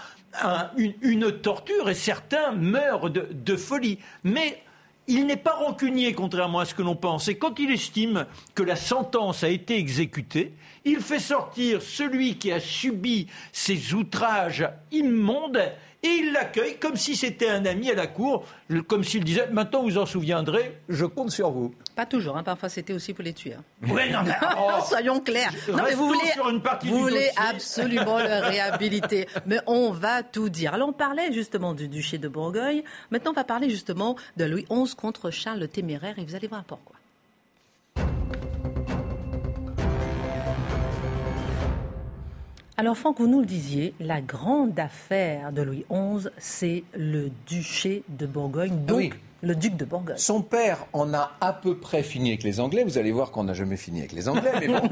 [0.76, 4.00] une, torture et certains meurent de, de folie.
[4.24, 4.64] Mais
[5.06, 7.28] il n'est pas rancunier, contrairement à ce que l'on pense.
[7.28, 10.54] Et quand il estime que la sentence a été exécutée,
[10.84, 15.62] il fait sortir celui qui a subi ces outrages immondes
[16.04, 18.44] et il l'accueille comme si c'était un ami à la cour,
[18.88, 21.74] comme s'il disait Maintenant vous en souviendrez, je compte sur vous.
[21.96, 22.42] Pas toujours, hein.
[22.42, 23.54] parfois c'était aussi pour les tuer.
[23.54, 23.64] Hein.
[23.88, 24.82] Oui, non, mais, oh.
[24.86, 25.54] Soyons clairs.
[25.68, 26.30] Non, mais vous voulez,
[26.82, 29.26] vous voulez absolument le réhabiliter.
[29.46, 30.74] Mais on va tout dire.
[30.74, 32.82] Alors on parlait justement du duché de Bourgogne.
[33.10, 36.48] Maintenant on va parler justement de Louis XI contre Charles le Téméraire et vous allez
[36.48, 36.93] voir pourquoi.
[42.76, 48.02] Alors Franck, vous nous le disiez, la grande affaire de Louis XI, c'est le duché
[48.08, 50.16] de Bourgogne, donc le duc de Bourgogne.
[50.18, 52.82] Son père en a à peu près fini avec les Anglais.
[52.82, 54.80] Vous allez voir qu'on n'a jamais fini avec les Anglais, mais bon.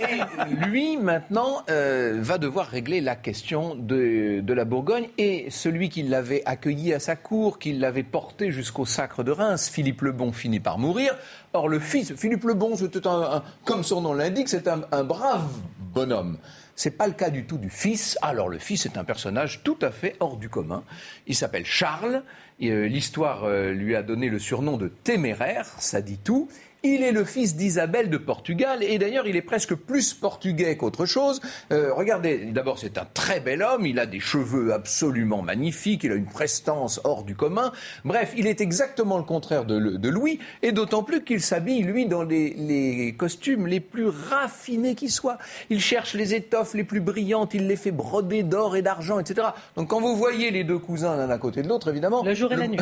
[0.00, 5.08] Et lui, maintenant, euh, va devoir régler la question de, de la Bourgogne.
[5.16, 9.70] Et celui qui l'avait accueilli à sa cour, qui l'avait porté jusqu'au sacre de Reims,
[9.72, 11.16] Philippe le Bon, finit par mourir.
[11.54, 15.04] Or, le fils, Philippe le Bon, c'était un, comme son nom l'indique, c'est un, un
[15.04, 15.48] brave
[15.94, 16.36] bonhomme.
[16.82, 18.18] Ce n'est pas le cas du tout du fils.
[18.22, 20.82] Alors le fils est un personnage tout à fait hors du commun.
[21.28, 22.24] Il s'appelle Charles.
[22.60, 26.48] Euh, l'histoire euh, lui a donné le surnom de téméraire, ça dit tout.
[26.84, 31.06] Il est le fils d'Isabelle de Portugal et d'ailleurs il est presque plus portugais qu'autre
[31.06, 31.40] chose.
[31.70, 36.10] Euh, regardez, d'abord c'est un très bel homme, il a des cheveux absolument magnifiques, il
[36.10, 37.70] a une prestance hors du commun.
[38.04, 42.24] Bref, il est exactement le contraire de, Louis et d'autant plus qu'il s'habille lui dans
[42.24, 45.38] les, costumes les plus raffinés qui soient.
[45.70, 49.46] Il cherche les étoffes les plus brillantes, il les fait broder d'or et d'argent, etc.
[49.76, 52.24] Donc quand vous voyez les deux cousins l'un à côté de l'autre, évidemment...
[52.24, 52.80] Le jour et la nuit.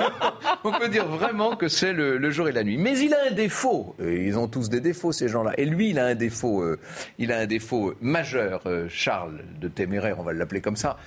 [0.64, 2.78] on peut dire vraiment que c'est le, le jour et la nuit.
[2.78, 3.94] Mais il a défaut.
[4.00, 5.52] Ils ont tous des défauts, ces gens-là.
[5.58, 6.78] Et lui, il a un défaut, euh,
[7.18, 10.98] il a un défaut majeur, euh, Charles de téméraire, on va l'appeler comme ça.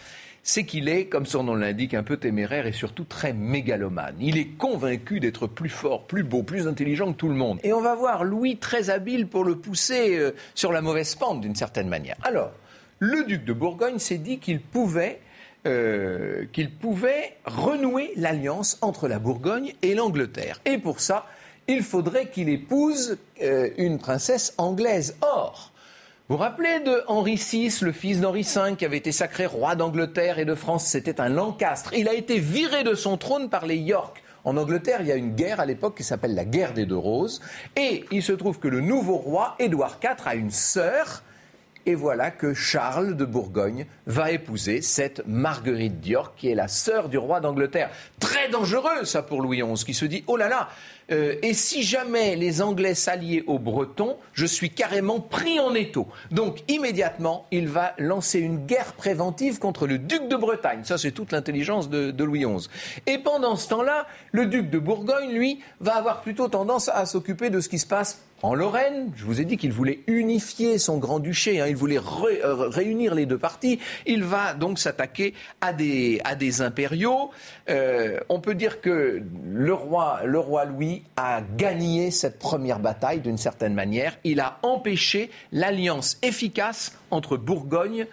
[0.44, 4.16] C'est qu'il est, comme son nom l'indique, un peu téméraire et surtout très mégalomane.
[4.20, 7.60] Il est convaincu d'être plus fort, plus beau, plus intelligent que tout le monde.
[7.64, 11.42] Et on va voir Louis très habile pour le pousser euh, sur la mauvaise pente
[11.42, 12.18] d'une certaine manière.
[12.24, 12.52] Alors,
[12.98, 15.20] le duc de Bourgogne s'est dit qu'il pouvait
[15.64, 20.60] qu'il pouvait renouer l'alliance entre la Bourgogne et l'Angleterre.
[20.66, 21.28] Et pour ça,
[21.72, 25.16] il faudrait qu'il épouse euh, une princesse anglaise.
[25.22, 25.72] Or,
[26.28, 29.76] vous vous rappelez de Henri VI, le fils d'Henri V, qui avait été sacré roi
[29.76, 31.94] d'Angleterre et de France C'était un Lancastre.
[31.94, 34.22] Il a été viré de son trône par les York.
[34.44, 36.98] En Angleterre, il y a une guerre à l'époque qui s'appelle la guerre des deux
[36.98, 37.42] roses.
[37.78, 41.24] Et il se trouve que le nouveau roi, Édouard IV, a une sœur
[41.86, 47.10] et voilà que Charles de Bourgogne va épouser cette Marguerite d'York, qui est la sœur
[47.10, 47.90] du roi d'Angleterre.
[48.20, 50.70] Très dangereux, ça, pour Louis XI, qui se dit Oh là là,
[51.12, 56.08] euh, et si jamais les Anglais s'alliaient aux Bretons, je suis carrément pris en étau.
[56.32, 60.84] Donc, immédiatement, il va lancer une guerre préventive contre le duc de Bretagne.
[60.84, 62.69] Ça, c'est toute l'intelligence de, de Louis XI.
[63.08, 67.50] Et pendant ce temps-là, le duc de Bourgogne, lui, va avoir plutôt tendance à s'occuper
[67.50, 70.98] de ce qui se passe en Lorraine, je vous ai dit qu'il voulait unifier son
[70.98, 73.80] grand-duché, hein, il voulait euh, réunir les deux parties.
[74.06, 77.30] Il va donc s'attaquer à des, à des impériaux.
[77.70, 83.20] Euh, on peut dire que le roi, le roi Louis a gagné cette première bataille
[83.20, 84.18] d'une certaine manière.
[84.24, 88.08] Il a empêché l'alliance efficace entre Bourgogne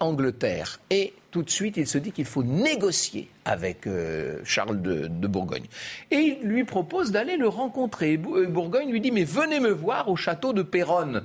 [0.00, 0.80] Angleterre.
[0.90, 5.66] Et tout de suite, il se dit qu'il faut négocier avec euh, Charles de, Bourgogne.
[6.10, 8.18] Et il lui propose d'aller le rencontrer.
[8.34, 11.22] Euh, Bourgogne lui dit, mais venez me voir au château de Péronne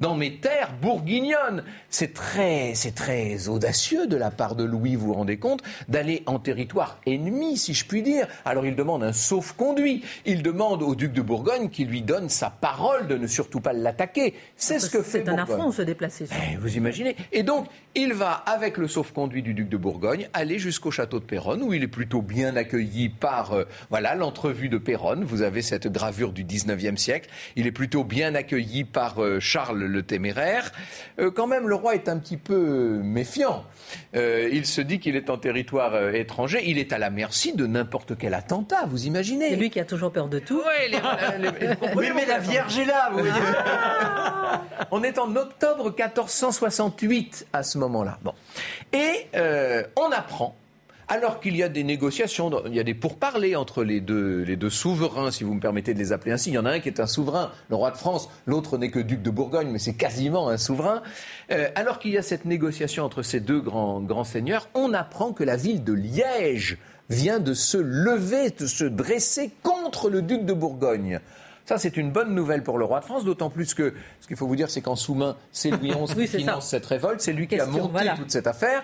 [0.00, 1.64] dans mes terres bourguignonnes.
[1.88, 6.22] C'est très, c'est très audacieux de la part de Louis, vous vous rendez compte, d'aller
[6.26, 8.26] en territoire ennemi, si je puis dire.
[8.44, 10.04] Alors il demande un sauf-conduit.
[10.24, 13.72] Il demande au duc de Bourgogne qu'il lui donne sa parole de ne surtout pas
[13.72, 14.34] l'attaquer.
[14.56, 16.26] C'est ce que fait C'est un affront se déplacer.
[16.30, 17.66] Eh, vous imaginez Et donc,
[17.98, 21.72] il va, avec le sauf-conduit du duc de Bourgogne, aller jusqu'au château de Péronne, où
[21.74, 25.24] il est plutôt bien accueilli par, euh, voilà, l'entrevue de Péronne.
[25.24, 27.28] Vous avez cette gravure du 19e siècle.
[27.56, 30.70] Il est plutôt bien accueilli par euh, Charles le téméraire.
[31.18, 33.64] Euh, quand même, le roi est un petit peu méfiant.
[34.14, 36.62] Euh, il se dit qu'il est en territoire euh, étranger.
[36.66, 39.84] Il est à la merci de n'importe quel attentat, vous imaginez C'est lui qui a
[39.84, 40.62] toujours peur de tout.
[41.96, 43.32] oui, mais la Vierge est là, vous voyez.
[44.90, 48.34] on est en octobre 1468 à ce Bon.
[48.92, 49.26] Et
[49.96, 50.54] on apprend
[51.08, 54.56] alors qu'il y a des négociations, il y a des pourparlers entre les deux, les
[54.56, 56.50] deux souverains, si vous me permettez de les appeler ainsi.
[56.50, 58.90] Il y en a un qui est un souverain, le roi de France, l'autre n'est
[58.90, 61.02] que duc de Bourgogne, mais c'est quasiment un souverain.
[61.50, 65.32] Euh, alors qu'il y a cette négociation entre ces deux grands, grands seigneurs, on apprend
[65.32, 66.76] que la ville de Liège
[67.08, 71.20] vient de se lever, de se dresser contre le duc de Bourgogne.
[71.68, 74.38] Ça, c'est une bonne nouvelle pour le roi de France, d'autant plus que ce qu'il
[74.38, 77.46] faut vous dire, c'est qu'en sous-main, c'est Louis XI qui finance cette révolte, c'est lui
[77.46, 78.82] qui a monté toute cette affaire.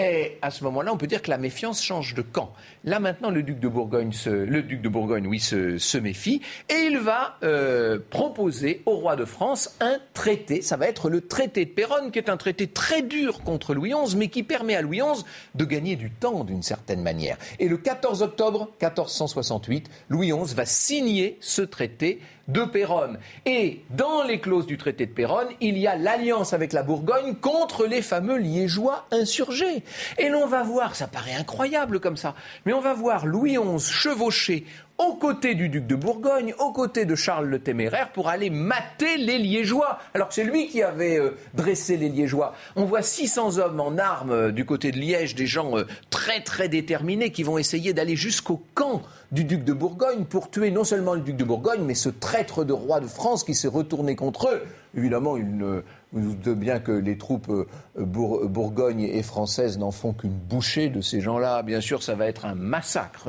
[0.00, 2.54] Et à ce moment-là, on peut dire que la méfiance change de camp.
[2.84, 6.86] Là maintenant, le duc de Bourgogne, se, le duc de Bourgogne, oui, se, méfie et
[6.86, 10.62] il va euh, proposer au roi de France un traité.
[10.62, 13.92] Ça va être le traité de Péronne, qui est un traité très dur contre Louis
[13.92, 15.22] XI, mais qui permet à Louis XI
[15.54, 17.36] de gagner du temps d'une certaine manière.
[17.58, 22.20] Et le 14 octobre 1468, Louis XI va signer ce traité
[22.52, 23.18] de Péronne.
[23.46, 27.34] Et dans les clauses du traité de Péronne, il y a l'alliance avec la Bourgogne
[27.34, 29.82] contre les fameux liégeois insurgés.
[30.18, 32.34] Et l'on va voir, ça paraît incroyable comme ça,
[32.66, 34.64] mais on va voir Louis XI chevaucher
[35.00, 39.16] aux côtés du duc de Bourgogne, aux côtés de Charles le Téméraire, pour aller mater
[39.16, 39.98] les Liégeois.
[40.12, 42.54] Alors que c'est lui qui avait euh, dressé les Liégeois.
[42.76, 46.42] On voit 600 hommes en armes euh, du côté de Liège, des gens euh, très
[46.42, 49.00] très déterminés qui vont essayer d'aller jusqu'au camp
[49.32, 52.64] du duc de Bourgogne pour tuer non seulement le duc de Bourgogne, mais ce traître
[52.64, 54.62] de roi de France qui s'est retourné contre eux.
[54.96, 57.66] Évidemment, il ne, vous doutez bien que les troupes euh,
[57.96, 61.62] bourgogne et françaises n'en font qu'une bouchée de ces gens-là.
[61.62, 63.28] Bien sûr, ça va être un massacre,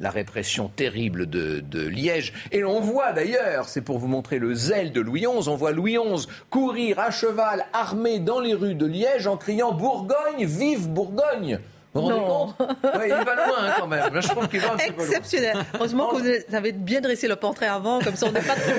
[0.00, 2.32] la répression terrible de, de Liège.
[2.50, 5.70] Et on voit d'ailleurs, c'est pour vous montrer le zèle de Louis XI, on voit
[5.70, 10.88] Louis XI courir à cheval armé dans les rues de Liège en criant Bourgogne, vive
[10.88, 11.60] Bourgogne
[12.00, 12.54] vous compte
[12.94, 14.10] Il va loin hein, quand même.
[14.20, 15.56] Je trouve qu'il va Exceptionnel.
[15.74, 18.26] Heureusement que vous avez bien dressé le portrait avant, comme ça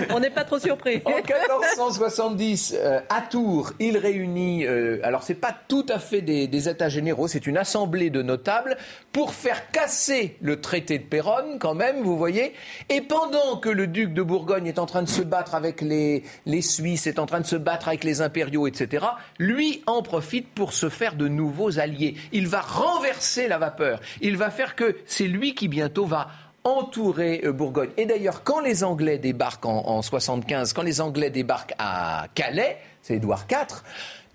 [0.10, 1.02] on n'est pas, trop surpris.
[1.06, 6.48] En 1470, euh, à Tours, il réunit, euh, alors c'est pas tout à fait des,
[6.48, 8.78] des états généraux, c'est une assemblée de notables
[9.12, 12.54] pour faire casser le traité de Péronne quand même, vous voyez.
[12.90, 16.24] Et pendant que le duc de Bourgogne est en train de se battre avec les,
[16.46, 19.06] les Suisses, est en train de se battre avec les impériaux, etc.,
[19.40, 22.16] lui en profite pour se faire de nouveaux alliés.
[22.32, 23.07] Il va renverser
[23.48, 24.00] la vapeur.
[24.22, 26.28] Il va faire que c'est lui qui bientôt va
[26.64, 27.90] entourer euh, Bourgogne.
[27.98, 32.78] Et d'ailleurs, quand les Anglais débarquent en, en 75, quand les Anglais débarquent à Calais,
[33.02, 33.84] c'est Édouard IV,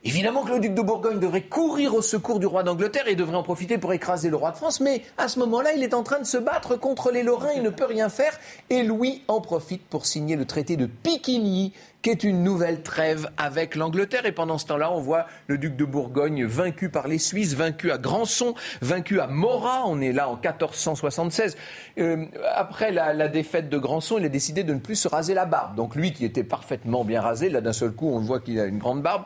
[0.05, 3.37] Évidemment que le duc de Bourgogne devrait courir au secours du roi d'Angleterre et devrait
[3.37, 6.03] en profiter pour écraser le roi de France, mais à ce moment-là, il est en
[6.03, 8.37] train de se battre contre les Lorrains, il ne peut rien faire,
[8.69, 13.31] et Louis en profite pour signer le traité de Piquigny, qui est une nouvelle trêve
[13.37, 14.27] avec l'Angleterre.
[14.27, 17.93] Et pendant ce temps-là, on voit le duc de Bourgogne vaincu par les Suisses, vaincu
[17.93, 19.85] à Grandson, vaincu à Morat.
[19.87, 21.57] On est là en 1476.
[21.99, 22.25] Euh,
[22.57, 25.45] après la, la, défaite de Grandson, il a décidé de ne plus se raser la
[25.45, 25.77] barbe.
[25.77, 28.65] Donc lui, qui était parfaitement bien rasé, là d'un seul coup, on voit qu'il a
[28.65, 29.23] une grande barbe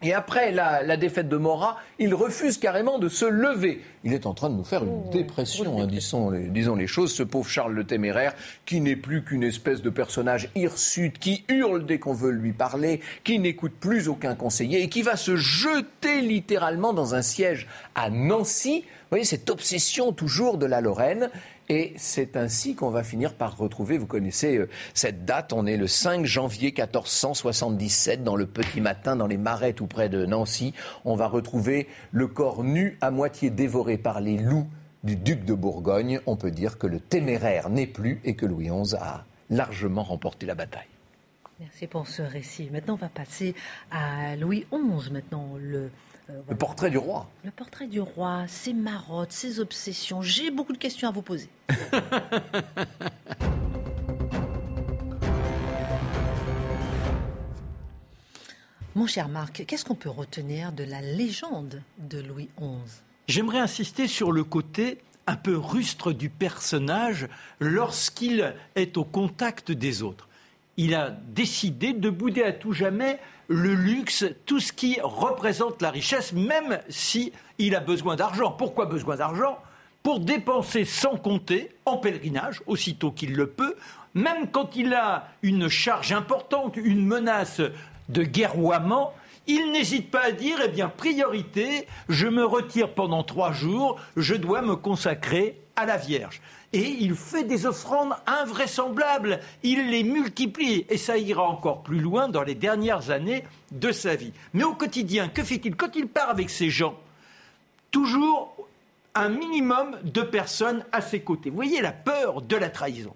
[0.00, 3.82] Et après la, défaite de Morat, il refuse carrément de se lever.
[4.04, 7.12] Il est en train de nous faire une dépression, hein, disons, les, disons, les, choses.
[7.12, 8.34] Ce pauvre Charles le Téméraire,
[8.64, 13.00] qui n'est plus qu'une espèce de personnage hirsute, qui hurle dès qu'on veut lui parler,
[13.24, 18.08] qui n'écoute plus aucun conseiller et qui va se jeter littéralement dans un siège à
[18.08, 18.84] Nancy.
[18.86, 21.28] Vous voyez, cette obsession toujours de la Lorraine.
[21.70, 25.76] Et c'est ainsi qu'on va finir par retrouver, vous connaissez euh, cette date, on est
[25.76, 30.72] le 5 janvier 1477 dans le petit matin dans les marais tout près de Nancy.
[31.04, 34.66] On va retrouver le corps nu à moitié dévoré par les loups
[35.04, 36.20] du duc de Bourgogne.
[36.24, 40.46] On peut dire que le téméraire n'est plus et que Louis XI a largement remporté
[40.46, 40.88] la bataille.
[41.60, 42.70] Merci pour ce récit.
[42.72, 43.54] Maintenant, on va passer
[43.90, 45.90] à Louis XI, maintenant, le
[46.30, 47.28] euh, le portrait du roi.
[47.44, 50.22] Le portrait du roi, ses marottes, ses obsessions.
[50.22, 51.48] J'ai beaucoup de questions à vous poser.
[58.94, 64.08] Mon cher Marc, qu'est-ce qu'on peut retenir de la légende de Louis XI J'aimerais insister
[64.08, 64.98] sur le côté
[65.28, 67.28] un peu rustre du personnage
[67.60, 70.27] lorsqu'il est au contact des autres.
[70.78, 73.18] Il a décidé de bouder à tout jamais
[73.48, 78.52] le luxe, tout ce qui représente la richesse, même si il a besoin d'argent.
[78.52, 79.58] Pourquoi besoin d'argent?
[80.04, 83.74] Pour dépenser sans compter en pèlerinage, aussitôt qu'il le peut,
[84.14, 87.60] même quand il a une charge importante, une menace
[88.08, 89.12] de guerroiement,
[89.48, 94.36] il n'hésite pas à dire, eh bien, priorité, je me retire pendant trois jours, je
[94.36, 96.40] dois me consacrer à la Vierge
[96.72, 99.40] et il fait des offrandes invraisemblables.
[99.62, 104.14] Il les multiplie et ça ira encore plus loin dans les dernières années de sa
[104.16, 104.32] vie.
[104.52, 106.98] Mais au quotidien, que fait-il Quand il part avec ses gens,
[107.90, 108.54] toujours
[109.14, 111.50] un minimum de personnes à ses côtés.
[111.50, 113.14] Vous voyez la peur de la trahison.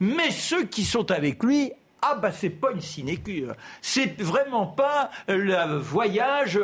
[0.00, 3.54] Mais ceux qui sont avec lui, ah bah c'est pas une sinécure.
[3.80, 6.60] C'est vraiment pas le voyage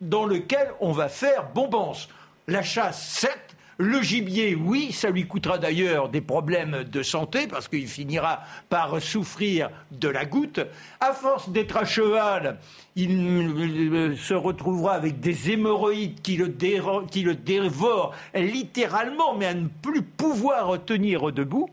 [0.00, 2.08] dans lequel on va faire bombance.
[2.48, 3.49] La chasse, certes,
[3.80, 9.00] le gibier, oui, ça lui coûtera d'ailleurs des problèmes de santé parce qu'il finira par
[9.00, 10.60] souffrir de la goutte.
[11.00, 12.58] À force d'être à cheval,
[12.94, 16.48] il se retrouvera avec des hémorroïdes qui le,
[17.10, 21.70] qui le dévorent littéralement, mais à ne plus pouvoir tenir debout.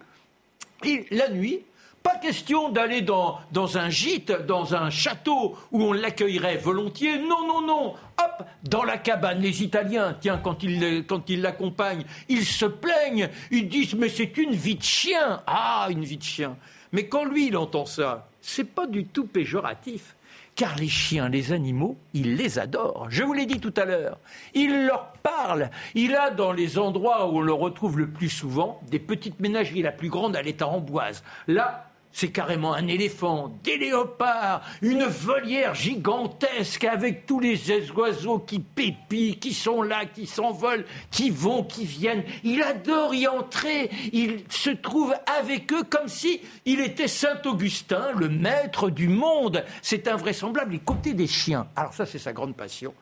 [0.85, 1.59] Et la nuit,
[2.07, 7.17] pas question d'aller dans, dans, un gîte, dans un château où on l'accueillerait volontiers.
[7.19, 7.95] Non, non, non.
[8.17, 13.29] Hop, dans la cabane, les Italiens, tiens, quand ils quand ils l'accompagnent, ils se plaignent.
[13.51, 15.41] Ils disent mais c'est une vie de chien.
[15.47, 16.55] Ah, une vie de chien.
[16.93, 20.15] Mais quand lui il entend ça, c'est pas du tout péjoratif.
[20.55, 23.07] Car les chiens, les animaux, il les adore.
[23.09, 24.17] Je vous l'ai dit tout à l'heure.
[24.53, 25.69] Il leur parle.
[25.93, 29.83] Il a dans les endroits où on le retrouve le plus souvent des petites ménageries.
[29.83, 31.23] La plus grande à l'état Amboise.
[31.47, 31.86] Là,
[32.17, 39.35] c'est carrément un éléphant, des léopards, une volière gigantesque avec tous les oiseaux qui pépient,
[39.35, 42.23] qui sont là, qui s'envolent, qui vont, qui viennent.
[42.43, 43.91] Il adore y entrer.
[44.13, 49.63] Il se trouve avec eux comme si il était Saint Augustin, le maître du monde.
[49.83, 50.73] C'est invraisemblable.
[50.73, 52.95] Et côté des chiens, alors ça c'est sa grande passion.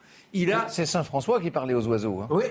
[0.68, 2.20] C'est Saint François qui parlait aux oiseaux.
[2.20, 2.28] Hein.
[2.30, 2.44] Oui,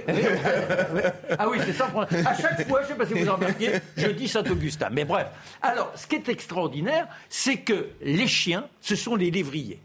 [1.37, 2.17] Ah oui, c'est Saint François.
[2.25, 4.89] À chaque fois, je ne sais pas si vous en remarquez, je dis Saint Augustin.
[4.91, 5.27] Mais bref.
[5.61, 9.79] Alors, ce qui est extraordinaire, c'est que les chiens, ce sont les lévriers.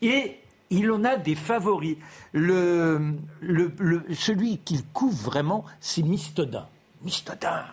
[0.00, 0.36] Et
[0.70, 1.96] il en a des favoris.
[2.32, 3.14] Le,
[4.14, 6.66] celui qu'il couvre vraiment, c'est Mistodin.
[7.02, 7.64] Mistodin.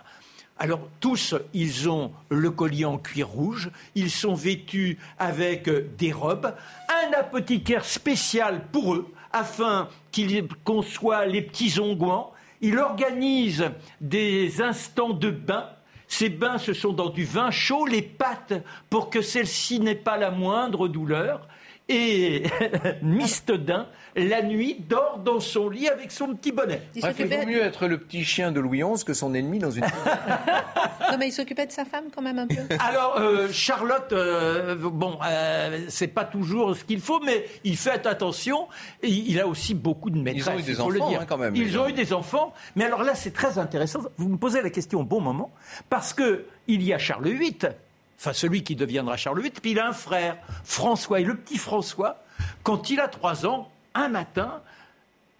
[0.61, 6.53] Alors tous, ils ont le collier en cuir rouge, ils sont vêtus avec des robes,
[6.89, 12.31] un apothicaire spécial pour eux, afin qu'il conçoit les petits onguents.
[12.61, 13.71] Il organise
[14.01, 15.69] des instants de bain.
[16.07, 18.53] Ces bains, ce sont dans du vin chaud, les pattes,
[18.89, 21.47] pour que celle-ci n'ait pas la moindre douleur.
[21.89, 22.43] Et
[23.01, 26.81] Mistedin, la nuit, dort dans son lit avec son petit bonnet.
[26.93, 29.81] Il, vaut mieux être le petit chien de Louis XI que son ennemi dans une.
[31.11, 32.55] non, mais il s'occupait de sa femme quand même un peu.
[32.79, 38.05] Alors, euh, Charlotte, euh, bon, euh, c'est pas toujours ce qu'il faut, mais il fait
[38.05, 38.67] attention.
[39.01, 40.45] Il a aussi beaucoup de maîtresses.
[40.45, 41.55] Ils ont eu des enfants, hein, quand même.
[41.55, 42.53] Ils ont eu des enfants.
[42.75, 44.01] Mais alors là, c'est très intéressant.
[44.17, 45.51] Vous me posez la question au bon moment,
[45.89, 47.57] parce que il y a Charles VIII
[48.19, 51.21] enfin celui qui deviendra Charles VIII, puis il a un frère, François.
[51.21, 52.21] Et le petit François,
[52.63, 54.61] quand il a trois ans, un matin,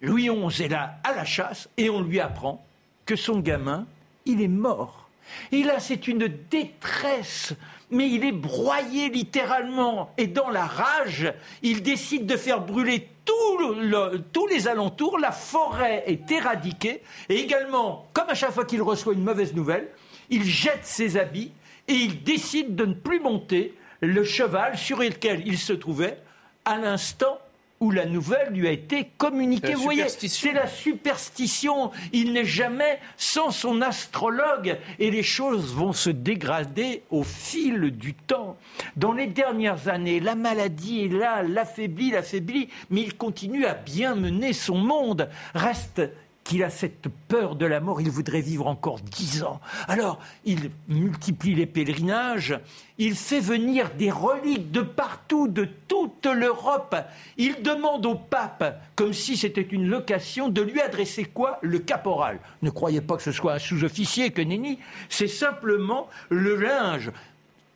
[0.00, 2.64] Louis XI est là à la chasse et on lui apprend
[3.04, 3.86] que son gamin,
[4.24, 5.08] il est mort.
[5.52, 7.52] Et là, c'est une détresse,
[7.90, 10.12] mais il est broyé littéralement.
[10.16, 15.18] Et dans la rage, il décide de faire brûler tous les alentours.
[15.18, 17.02] La forêt est éradiquée.
[17.28, 19.88] Et également, comme à chaque fois qu'il reçoit une mauvaise nouvelle,
[20.30, 21.52] il jette ses habits
[21.90, 26.18] et il décide de ne plus monter le cheval sur lequel il se trouvait
[26.64, 27.38] à l'instant
[27.80, 29.74] où la nouvelle lui a été communiquée.
[29.74, 31.90] Vous voyez, c'est la superstition.
[32.12, 38.12] Il n'est jamais sans son astrologue et les choses vont se dégrader au fil du
[38.12, 38.58] temps.
[38.96, 44.14] Dans les dernières années, la maladie est là, l'affaiblit, l'affaiblit, mais il continue à bien
[44.14, 45.28] mener son monde.
[45.54, 46.02] Reste
[46.50, 49.60] qu'il a cette peur de la mort, il voudrait vivre encore dix ans.
[49.86, 52.58] Alors, il multiplie les pèlerinages,
[52.98, 56.96] il fait venir des reliques de partout, de toute l'Europe.
[57.36, 61.60] Il demande au pape, comme si c'était une location, de lui adresser quoi?
[61.62, 62.40] Le caporal.
[62.62, 67.12] Ne croyez pas que ce soit un sous-officier, que nenni, c'est simplement le linge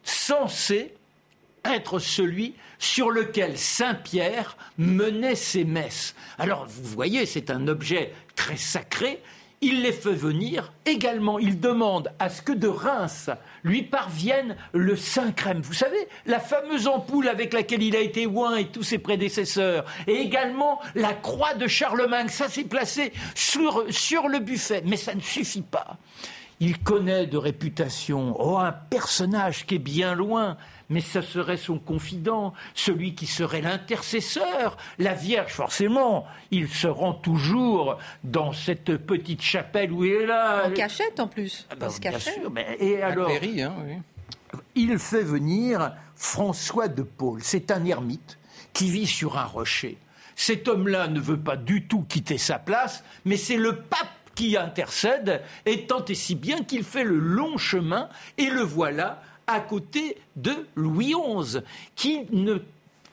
[0.02, 0.94] censé
[1.64, 6.14] être celui sur lequel Saint Pierre menait ses messes.
[6.38, 9.22] Alors, vous voyez, c'est un objet très sacré.
[9.60, 10.74] Il les fait venir.
[10.84, 13.30] Également, il demande à ce que de Reims
[13.62, 15.62] lui parvienne le Saint-Crème.
[15.62, 19.86] Vous savez, la fameuse ampoule avec laquelle il a été oint et tous ses prédécesseurs.
[20.06, 22.28] Et également la croix de Charlemagne.
[22.28, 24.82] Ça s'est placé sur, sur le buffet.
[24.84, 25.96] Mais ça ne suffit pas.
[26.60, 30.56] Il connaît de réputation, oh, un personnage qui est bien loin,
[30.88, 36.26] mais ce serait son confident, celui qui serait l'intercesseur, la Vierge, forcément.
[36.50, 40.66] Il se rend toujours dans cette petite chapelle où il est là.
[40.66, 41.66] En cachette en plus.
[41.70, 43.74] Ah ben, bien sûr, mais, et alors hein,
[44.74, 47.40] Il fait venir François de Paul.
[47.42, 48.38] C'est un ermite
[48.72, 49.98] qui vit sur un rocher.
[50.36, 54.56] Cet homme-là ne veut pas du tout quitter sa place, mais c'est le pape qui
[54.56, 59.60] intercède, et tant et si bien qu'il fait le long chemin, et le voilà à
[59.60, 61.58] côté de Louis XI,
[61.94, 62.58] qui ne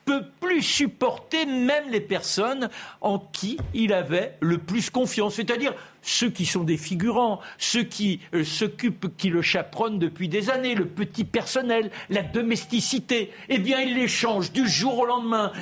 [0.04, 2.68] peut plus supporter même les personnes
[3.00, 8.20] en qui il avait le plus confiance, c'est-à-dire ceux qui sont des figurants, ceux qui
[8.34, 13.30] euh, s'occupent, qui le chaperonnent depuis des années, le petit personnel, la domesticité.
[13.48, 15.52] Eh bien, il les change du jour au lendemain.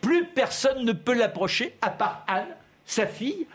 [0.00, 2.56] plus personne ne peut l'approcher, à part Anne,
[2.86, 3.46] sa fille,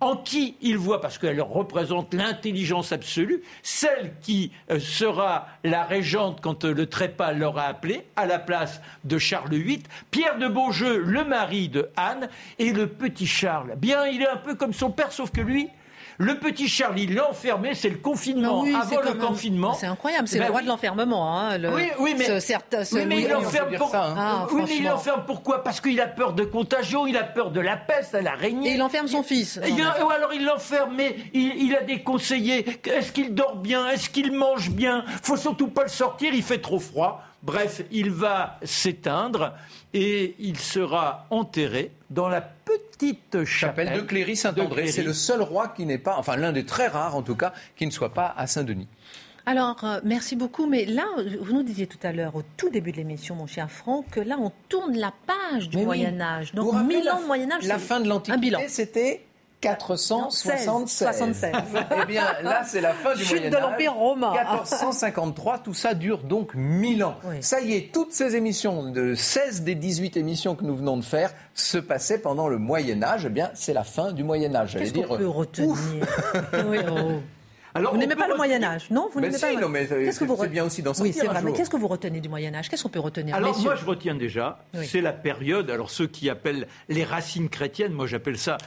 [0.00, 6.40] en qui il voit, parce qu'elle représente l'intelligence absolue, celle qui euh, sera la régente
[6.40, 10.98] quand euh, le trépas l'aura appelé, à la place de Charles VIII, Pierre de Beaujeu,
[10.98, 12.28] le mari de Anne,
[12.58, 13.74] et le petit Charles.
[13.76, 15.68] Bien, il est un peu comme son père, sauf que lui,
[16.20, 18.64] le petit Charlie l'a enfermé, c'est le confinement.
[18.64, 19.74] Avant le confinement.
[19.74, 21.38] C'est incroyable, c'est le ben droit de l'enfermement.
[21.38, 23.94] Hein, oui, oui, mais, il l'enferme pour...
[23.94, 24.14] hein.
[24.18, 25.62] ah, oui, mais il l'enferme pourquoi?
[25.62, 28.70] Parce qu'il a peur de contagion, il a peur de la peste, à l'araignée.
[28.70, 29.60] Et il enferme son fils.
[29.64, 32.66] Ou alors il l'enferme, mais il, a des conseillers.
[32.84, 33.88] Est-ce qu'il dort bien?
[33.88, 35.04] Est-ce qu'il mange bien?
[35.22, 37.22] Faut surtout pas le sortir, il fait trop froid.
[37.44, 39.52] Bref, il va s'éteindre
[39.94, 42.87] et il sera enterré dans la petite
[43.44, 44.88] chapelle, de Cléry-Saint-André.
[44.88, 47.52] C'est le seul roi qui n'est pas, enfin l'un des très rares en tout cas,
[47.76, 48.88] qui ne soit pas à Saint-Denis.
[49.46, 50.66] Alors, euh, merci beaucoup.
[50.66, 51.06] Mais là,
[51.40, 54.20] vous nous disiez tout à l'heure, au tout début de l'émission, mon cher Franck, que
[54.20, 56.52] là, on tourne la page du Moyen Âge.
[56.52, 57.66] Donc, mille ans de Moyen Âge.
[57.66, 59.24] La fin de l'Antiquité, c'était
[59.60, 60.68] 476.
[62.02, 64.32] eh bien, là, c'est la fin du Moyen de l'Empire romain.
[64.32, 67.16] 1453, tout ça dure donc 1000 ans.
[67.40, 71.04] Ça y est, toutes ces émissions, de 16 des 18 émissions que nous venons de
[71.04, 73.24] faire, se passaient pendant le Moyen Âge.
[73.26, 74.76] Eh bien, c'est la fin du Moyen Âge.
[74.78, 75.74] Qu'est-ce qu'on peut retenir
[76.68, 77.20] oui, oh
[77.74, 80.48] vous n'aimez pas le Moyen Âge, non Vous n'aimez pas non, mais qu'est-ce que vous
[80.48, 81.42] bien aussi dans Oui, c'est vrai.
[81.42, 83.34] Mais qu'est-ce que vous retenez du Moyen Âge Qu'est-ce qu'on peut retenir?
[83.34, 85.70] Alors moi, je retiens déjà, c'est la période.
[85.70, 88.58] Alors ceux qui appellent les racines chrétiennes, moi j'appelle ça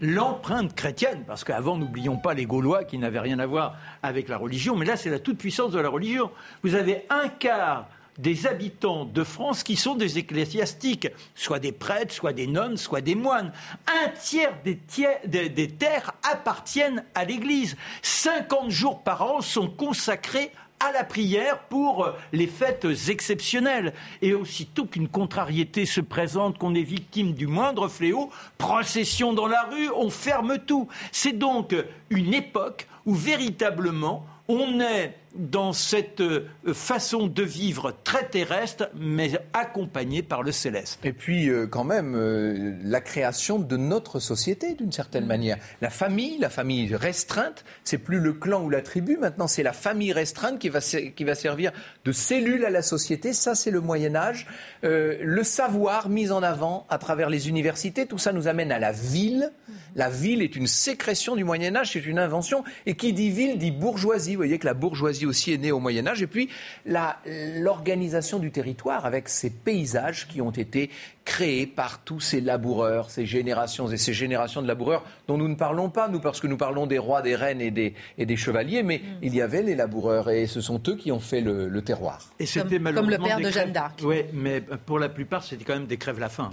[0.00, 4.36] l'empreinte chrétienne, parce qu'avant, n'oublions pas les Gaulois qui n'avaient rien à voir avec la
[4.36, 6.30] religion, mais là, c'est la toute puissance de la religion.
[6.62, 12.14] Vous avez un quart des habitants de France qui sont des ecclésiastiques, soit des prêtres,
[12.14, 13.52] soit des nonnes, soit des moines.
[13.86, 17.76] Un tiers des, terres appartiennent à l'Église.
[18.02, 20.50] 50 jours par an sont consacrés
[20.80, 23.94] à la prière pour les fêtes exceptionnelles.
[24.22, 29.62] Et aussitôt qu'une contrariété se présente, qu'on est victime du moindre fléau, procession dans la
[29.62, 30.88] rue, on ferme tout.
[31.12, 31.74] C'est donc
[32.10, 39.30] une époque où véritablement on est dans cette euh, façon de vivre très terrestre, mais
[39.52, 40.98] accompagnée par le céleste.
[41.04, 45.28] Et puis, euh, quand même, euh, la création de notre société, d'une certaine mm.
[45.28, 45.58] manière.
[45.80, 49.72] La famille, la famille restreinte, c'est plus le clan ou la tribu, maintenant c'est la
[49.72, 51.72] famille restreinte qui va, qui va servir
[52.04, 53.32] de cellule à la société.
[53.32, 54.46] Ça, c'est le Moyen Âge.
[54.82, 58.92] le savoir mis en avant à travers les universités, tout ça nous amène à la
[58.92, 59.52] ville.
[59.94, 62.64] La ville est une sécrétion du Moyen Âge, c'est une invention.
[62.86, 64.32] Et qui dit ville dit bourgeoisie.
[64.32, 66.22] Vous voyez que la bourgeoisie aussi est née au Moyen Âge.
[66.22, 66.48] Et puis
[66.86, 70.90] l'organisation du territoire avec ces paysages qui ont été
[71.28, 75.56] créés par tous ces laboureurs, ces générations et ces générations de laboureurs dont nous ne
[75.56, 78.36] parlons pas, nous, parce que nous parlons des rois, des reines et des, et des
[78.36, 79.18] chevaliers, mais mm.
[79.20, 82.18] il y avait les laboureurs et ce sont eux qui ont fait le, terroir.
[82.38, 84.00] Et c'était comme, comme, le père de Jeanne d'Arc.
[84.02, 86.50] Oui, mais pour la plupart, c'était quand même des crèves la faim.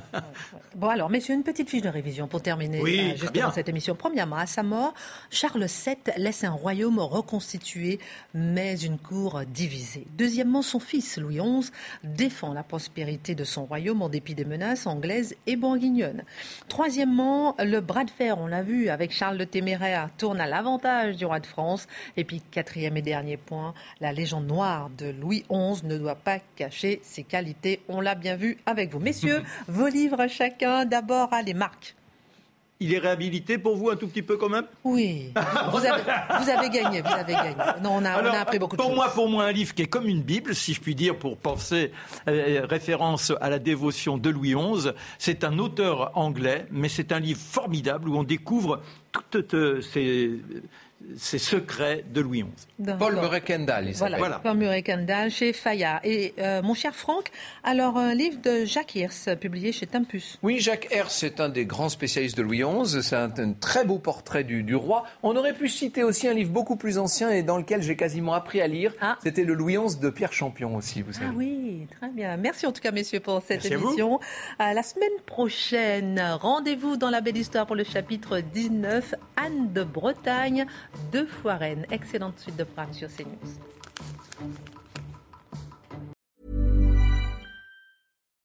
[0.74, 3.94] bon, alors, messieurs, une petite fiche de révision pour terminer oui, euh, cette émission.
[3.94, 4.94] Premièrement, à sa mort,
[5.30, 7.81] Charles VII laisse un royaume reconstitué,
[8.34, 10.06] mais une cour divisée.
[10.16, 11.70] Deuxièmement, son fils, Louis XI,
[12.04, 16.24] défend la prospérité de son royaume en dépit des menaces anglaises et bourguignonnes.
[16.68, 21.16] Troisièmement, le bras de fer, on l'a vu, avec Charles le Téméraire, tourne à l'avantage
[21.16, 21.86] du roi de France.
[22.16, 26.38] Et puis, quatrième et dernier point, la légende noire de Louis XI ne doit pas
[26.56, 27.80] cacher ses qualités.
[27.88, 29.00] On l'a bien vu avec vous.
[29.00, 31.94] Messieurs, vos livres chacun, d'abord, à les marques
[32.82, 34.64] il est réhabilité pour vous un tout petit peu quand même?
[34.84, 35.32] Oui.
[35.70, 37.54] Vous avez, gagné, vous avez gagné.
[37.82, 40.06] Non, on a, appris beaucoup de pour Moi, pour moi, un livre qui est comme
[40.06, 41.92] une Bible, si je puis dire, pour penser
[42.28, 44.90] euh, référence à la dévotion de Louis XI.
[45.18, 48.80] C'est un auteur anglais, mais c'est un livre formidable où on découvre
[49.30, 50.40] toutes euh, ces
[51.16, 52.92] ces secrets de Louis XI.
[52.98, 56.00] Paul Murray Kendall, il voilà, Paul Murray Kendall chez Fayard.
[56.04, 57.30] Et euh, mon cher Franck,
[57.64, 60.38] alors un livre de Jacques Hirs, publié chez Tempus.
[60.42, 63.02] Oui, Jacques Hirs est un des grands spécialistes de Louis XI.
[63.02, 63.30] C'est un,
[63.60, 65.04] très beau portrait du, roi.
[65.22, 68.34] On aurait pu citer aussi un livre beaucoup plus ancien et dans lequel j'ai quasiment
[68.34, 68.92] appris à lire.
[69.00, 69.18] Ah.
[69.22, 71.26] C'était le Louis XI de Pierre Champion aussi, vous savez.
[71.28, 72.36] Ah oui, très bien.
[72.36, 74.20] Merci en tout cas, messieurs, pour cette émission.
[74.58, 79.84] À, la semaine prochaine, rendez-vous dans la belle histoire pour le chapitre 19, Anne de
[79.84, 80.66] Bretagne
[81.10, 81.86] deux fois reine.
[81.90, 83.38] Excellente suite de programmes sur CNews.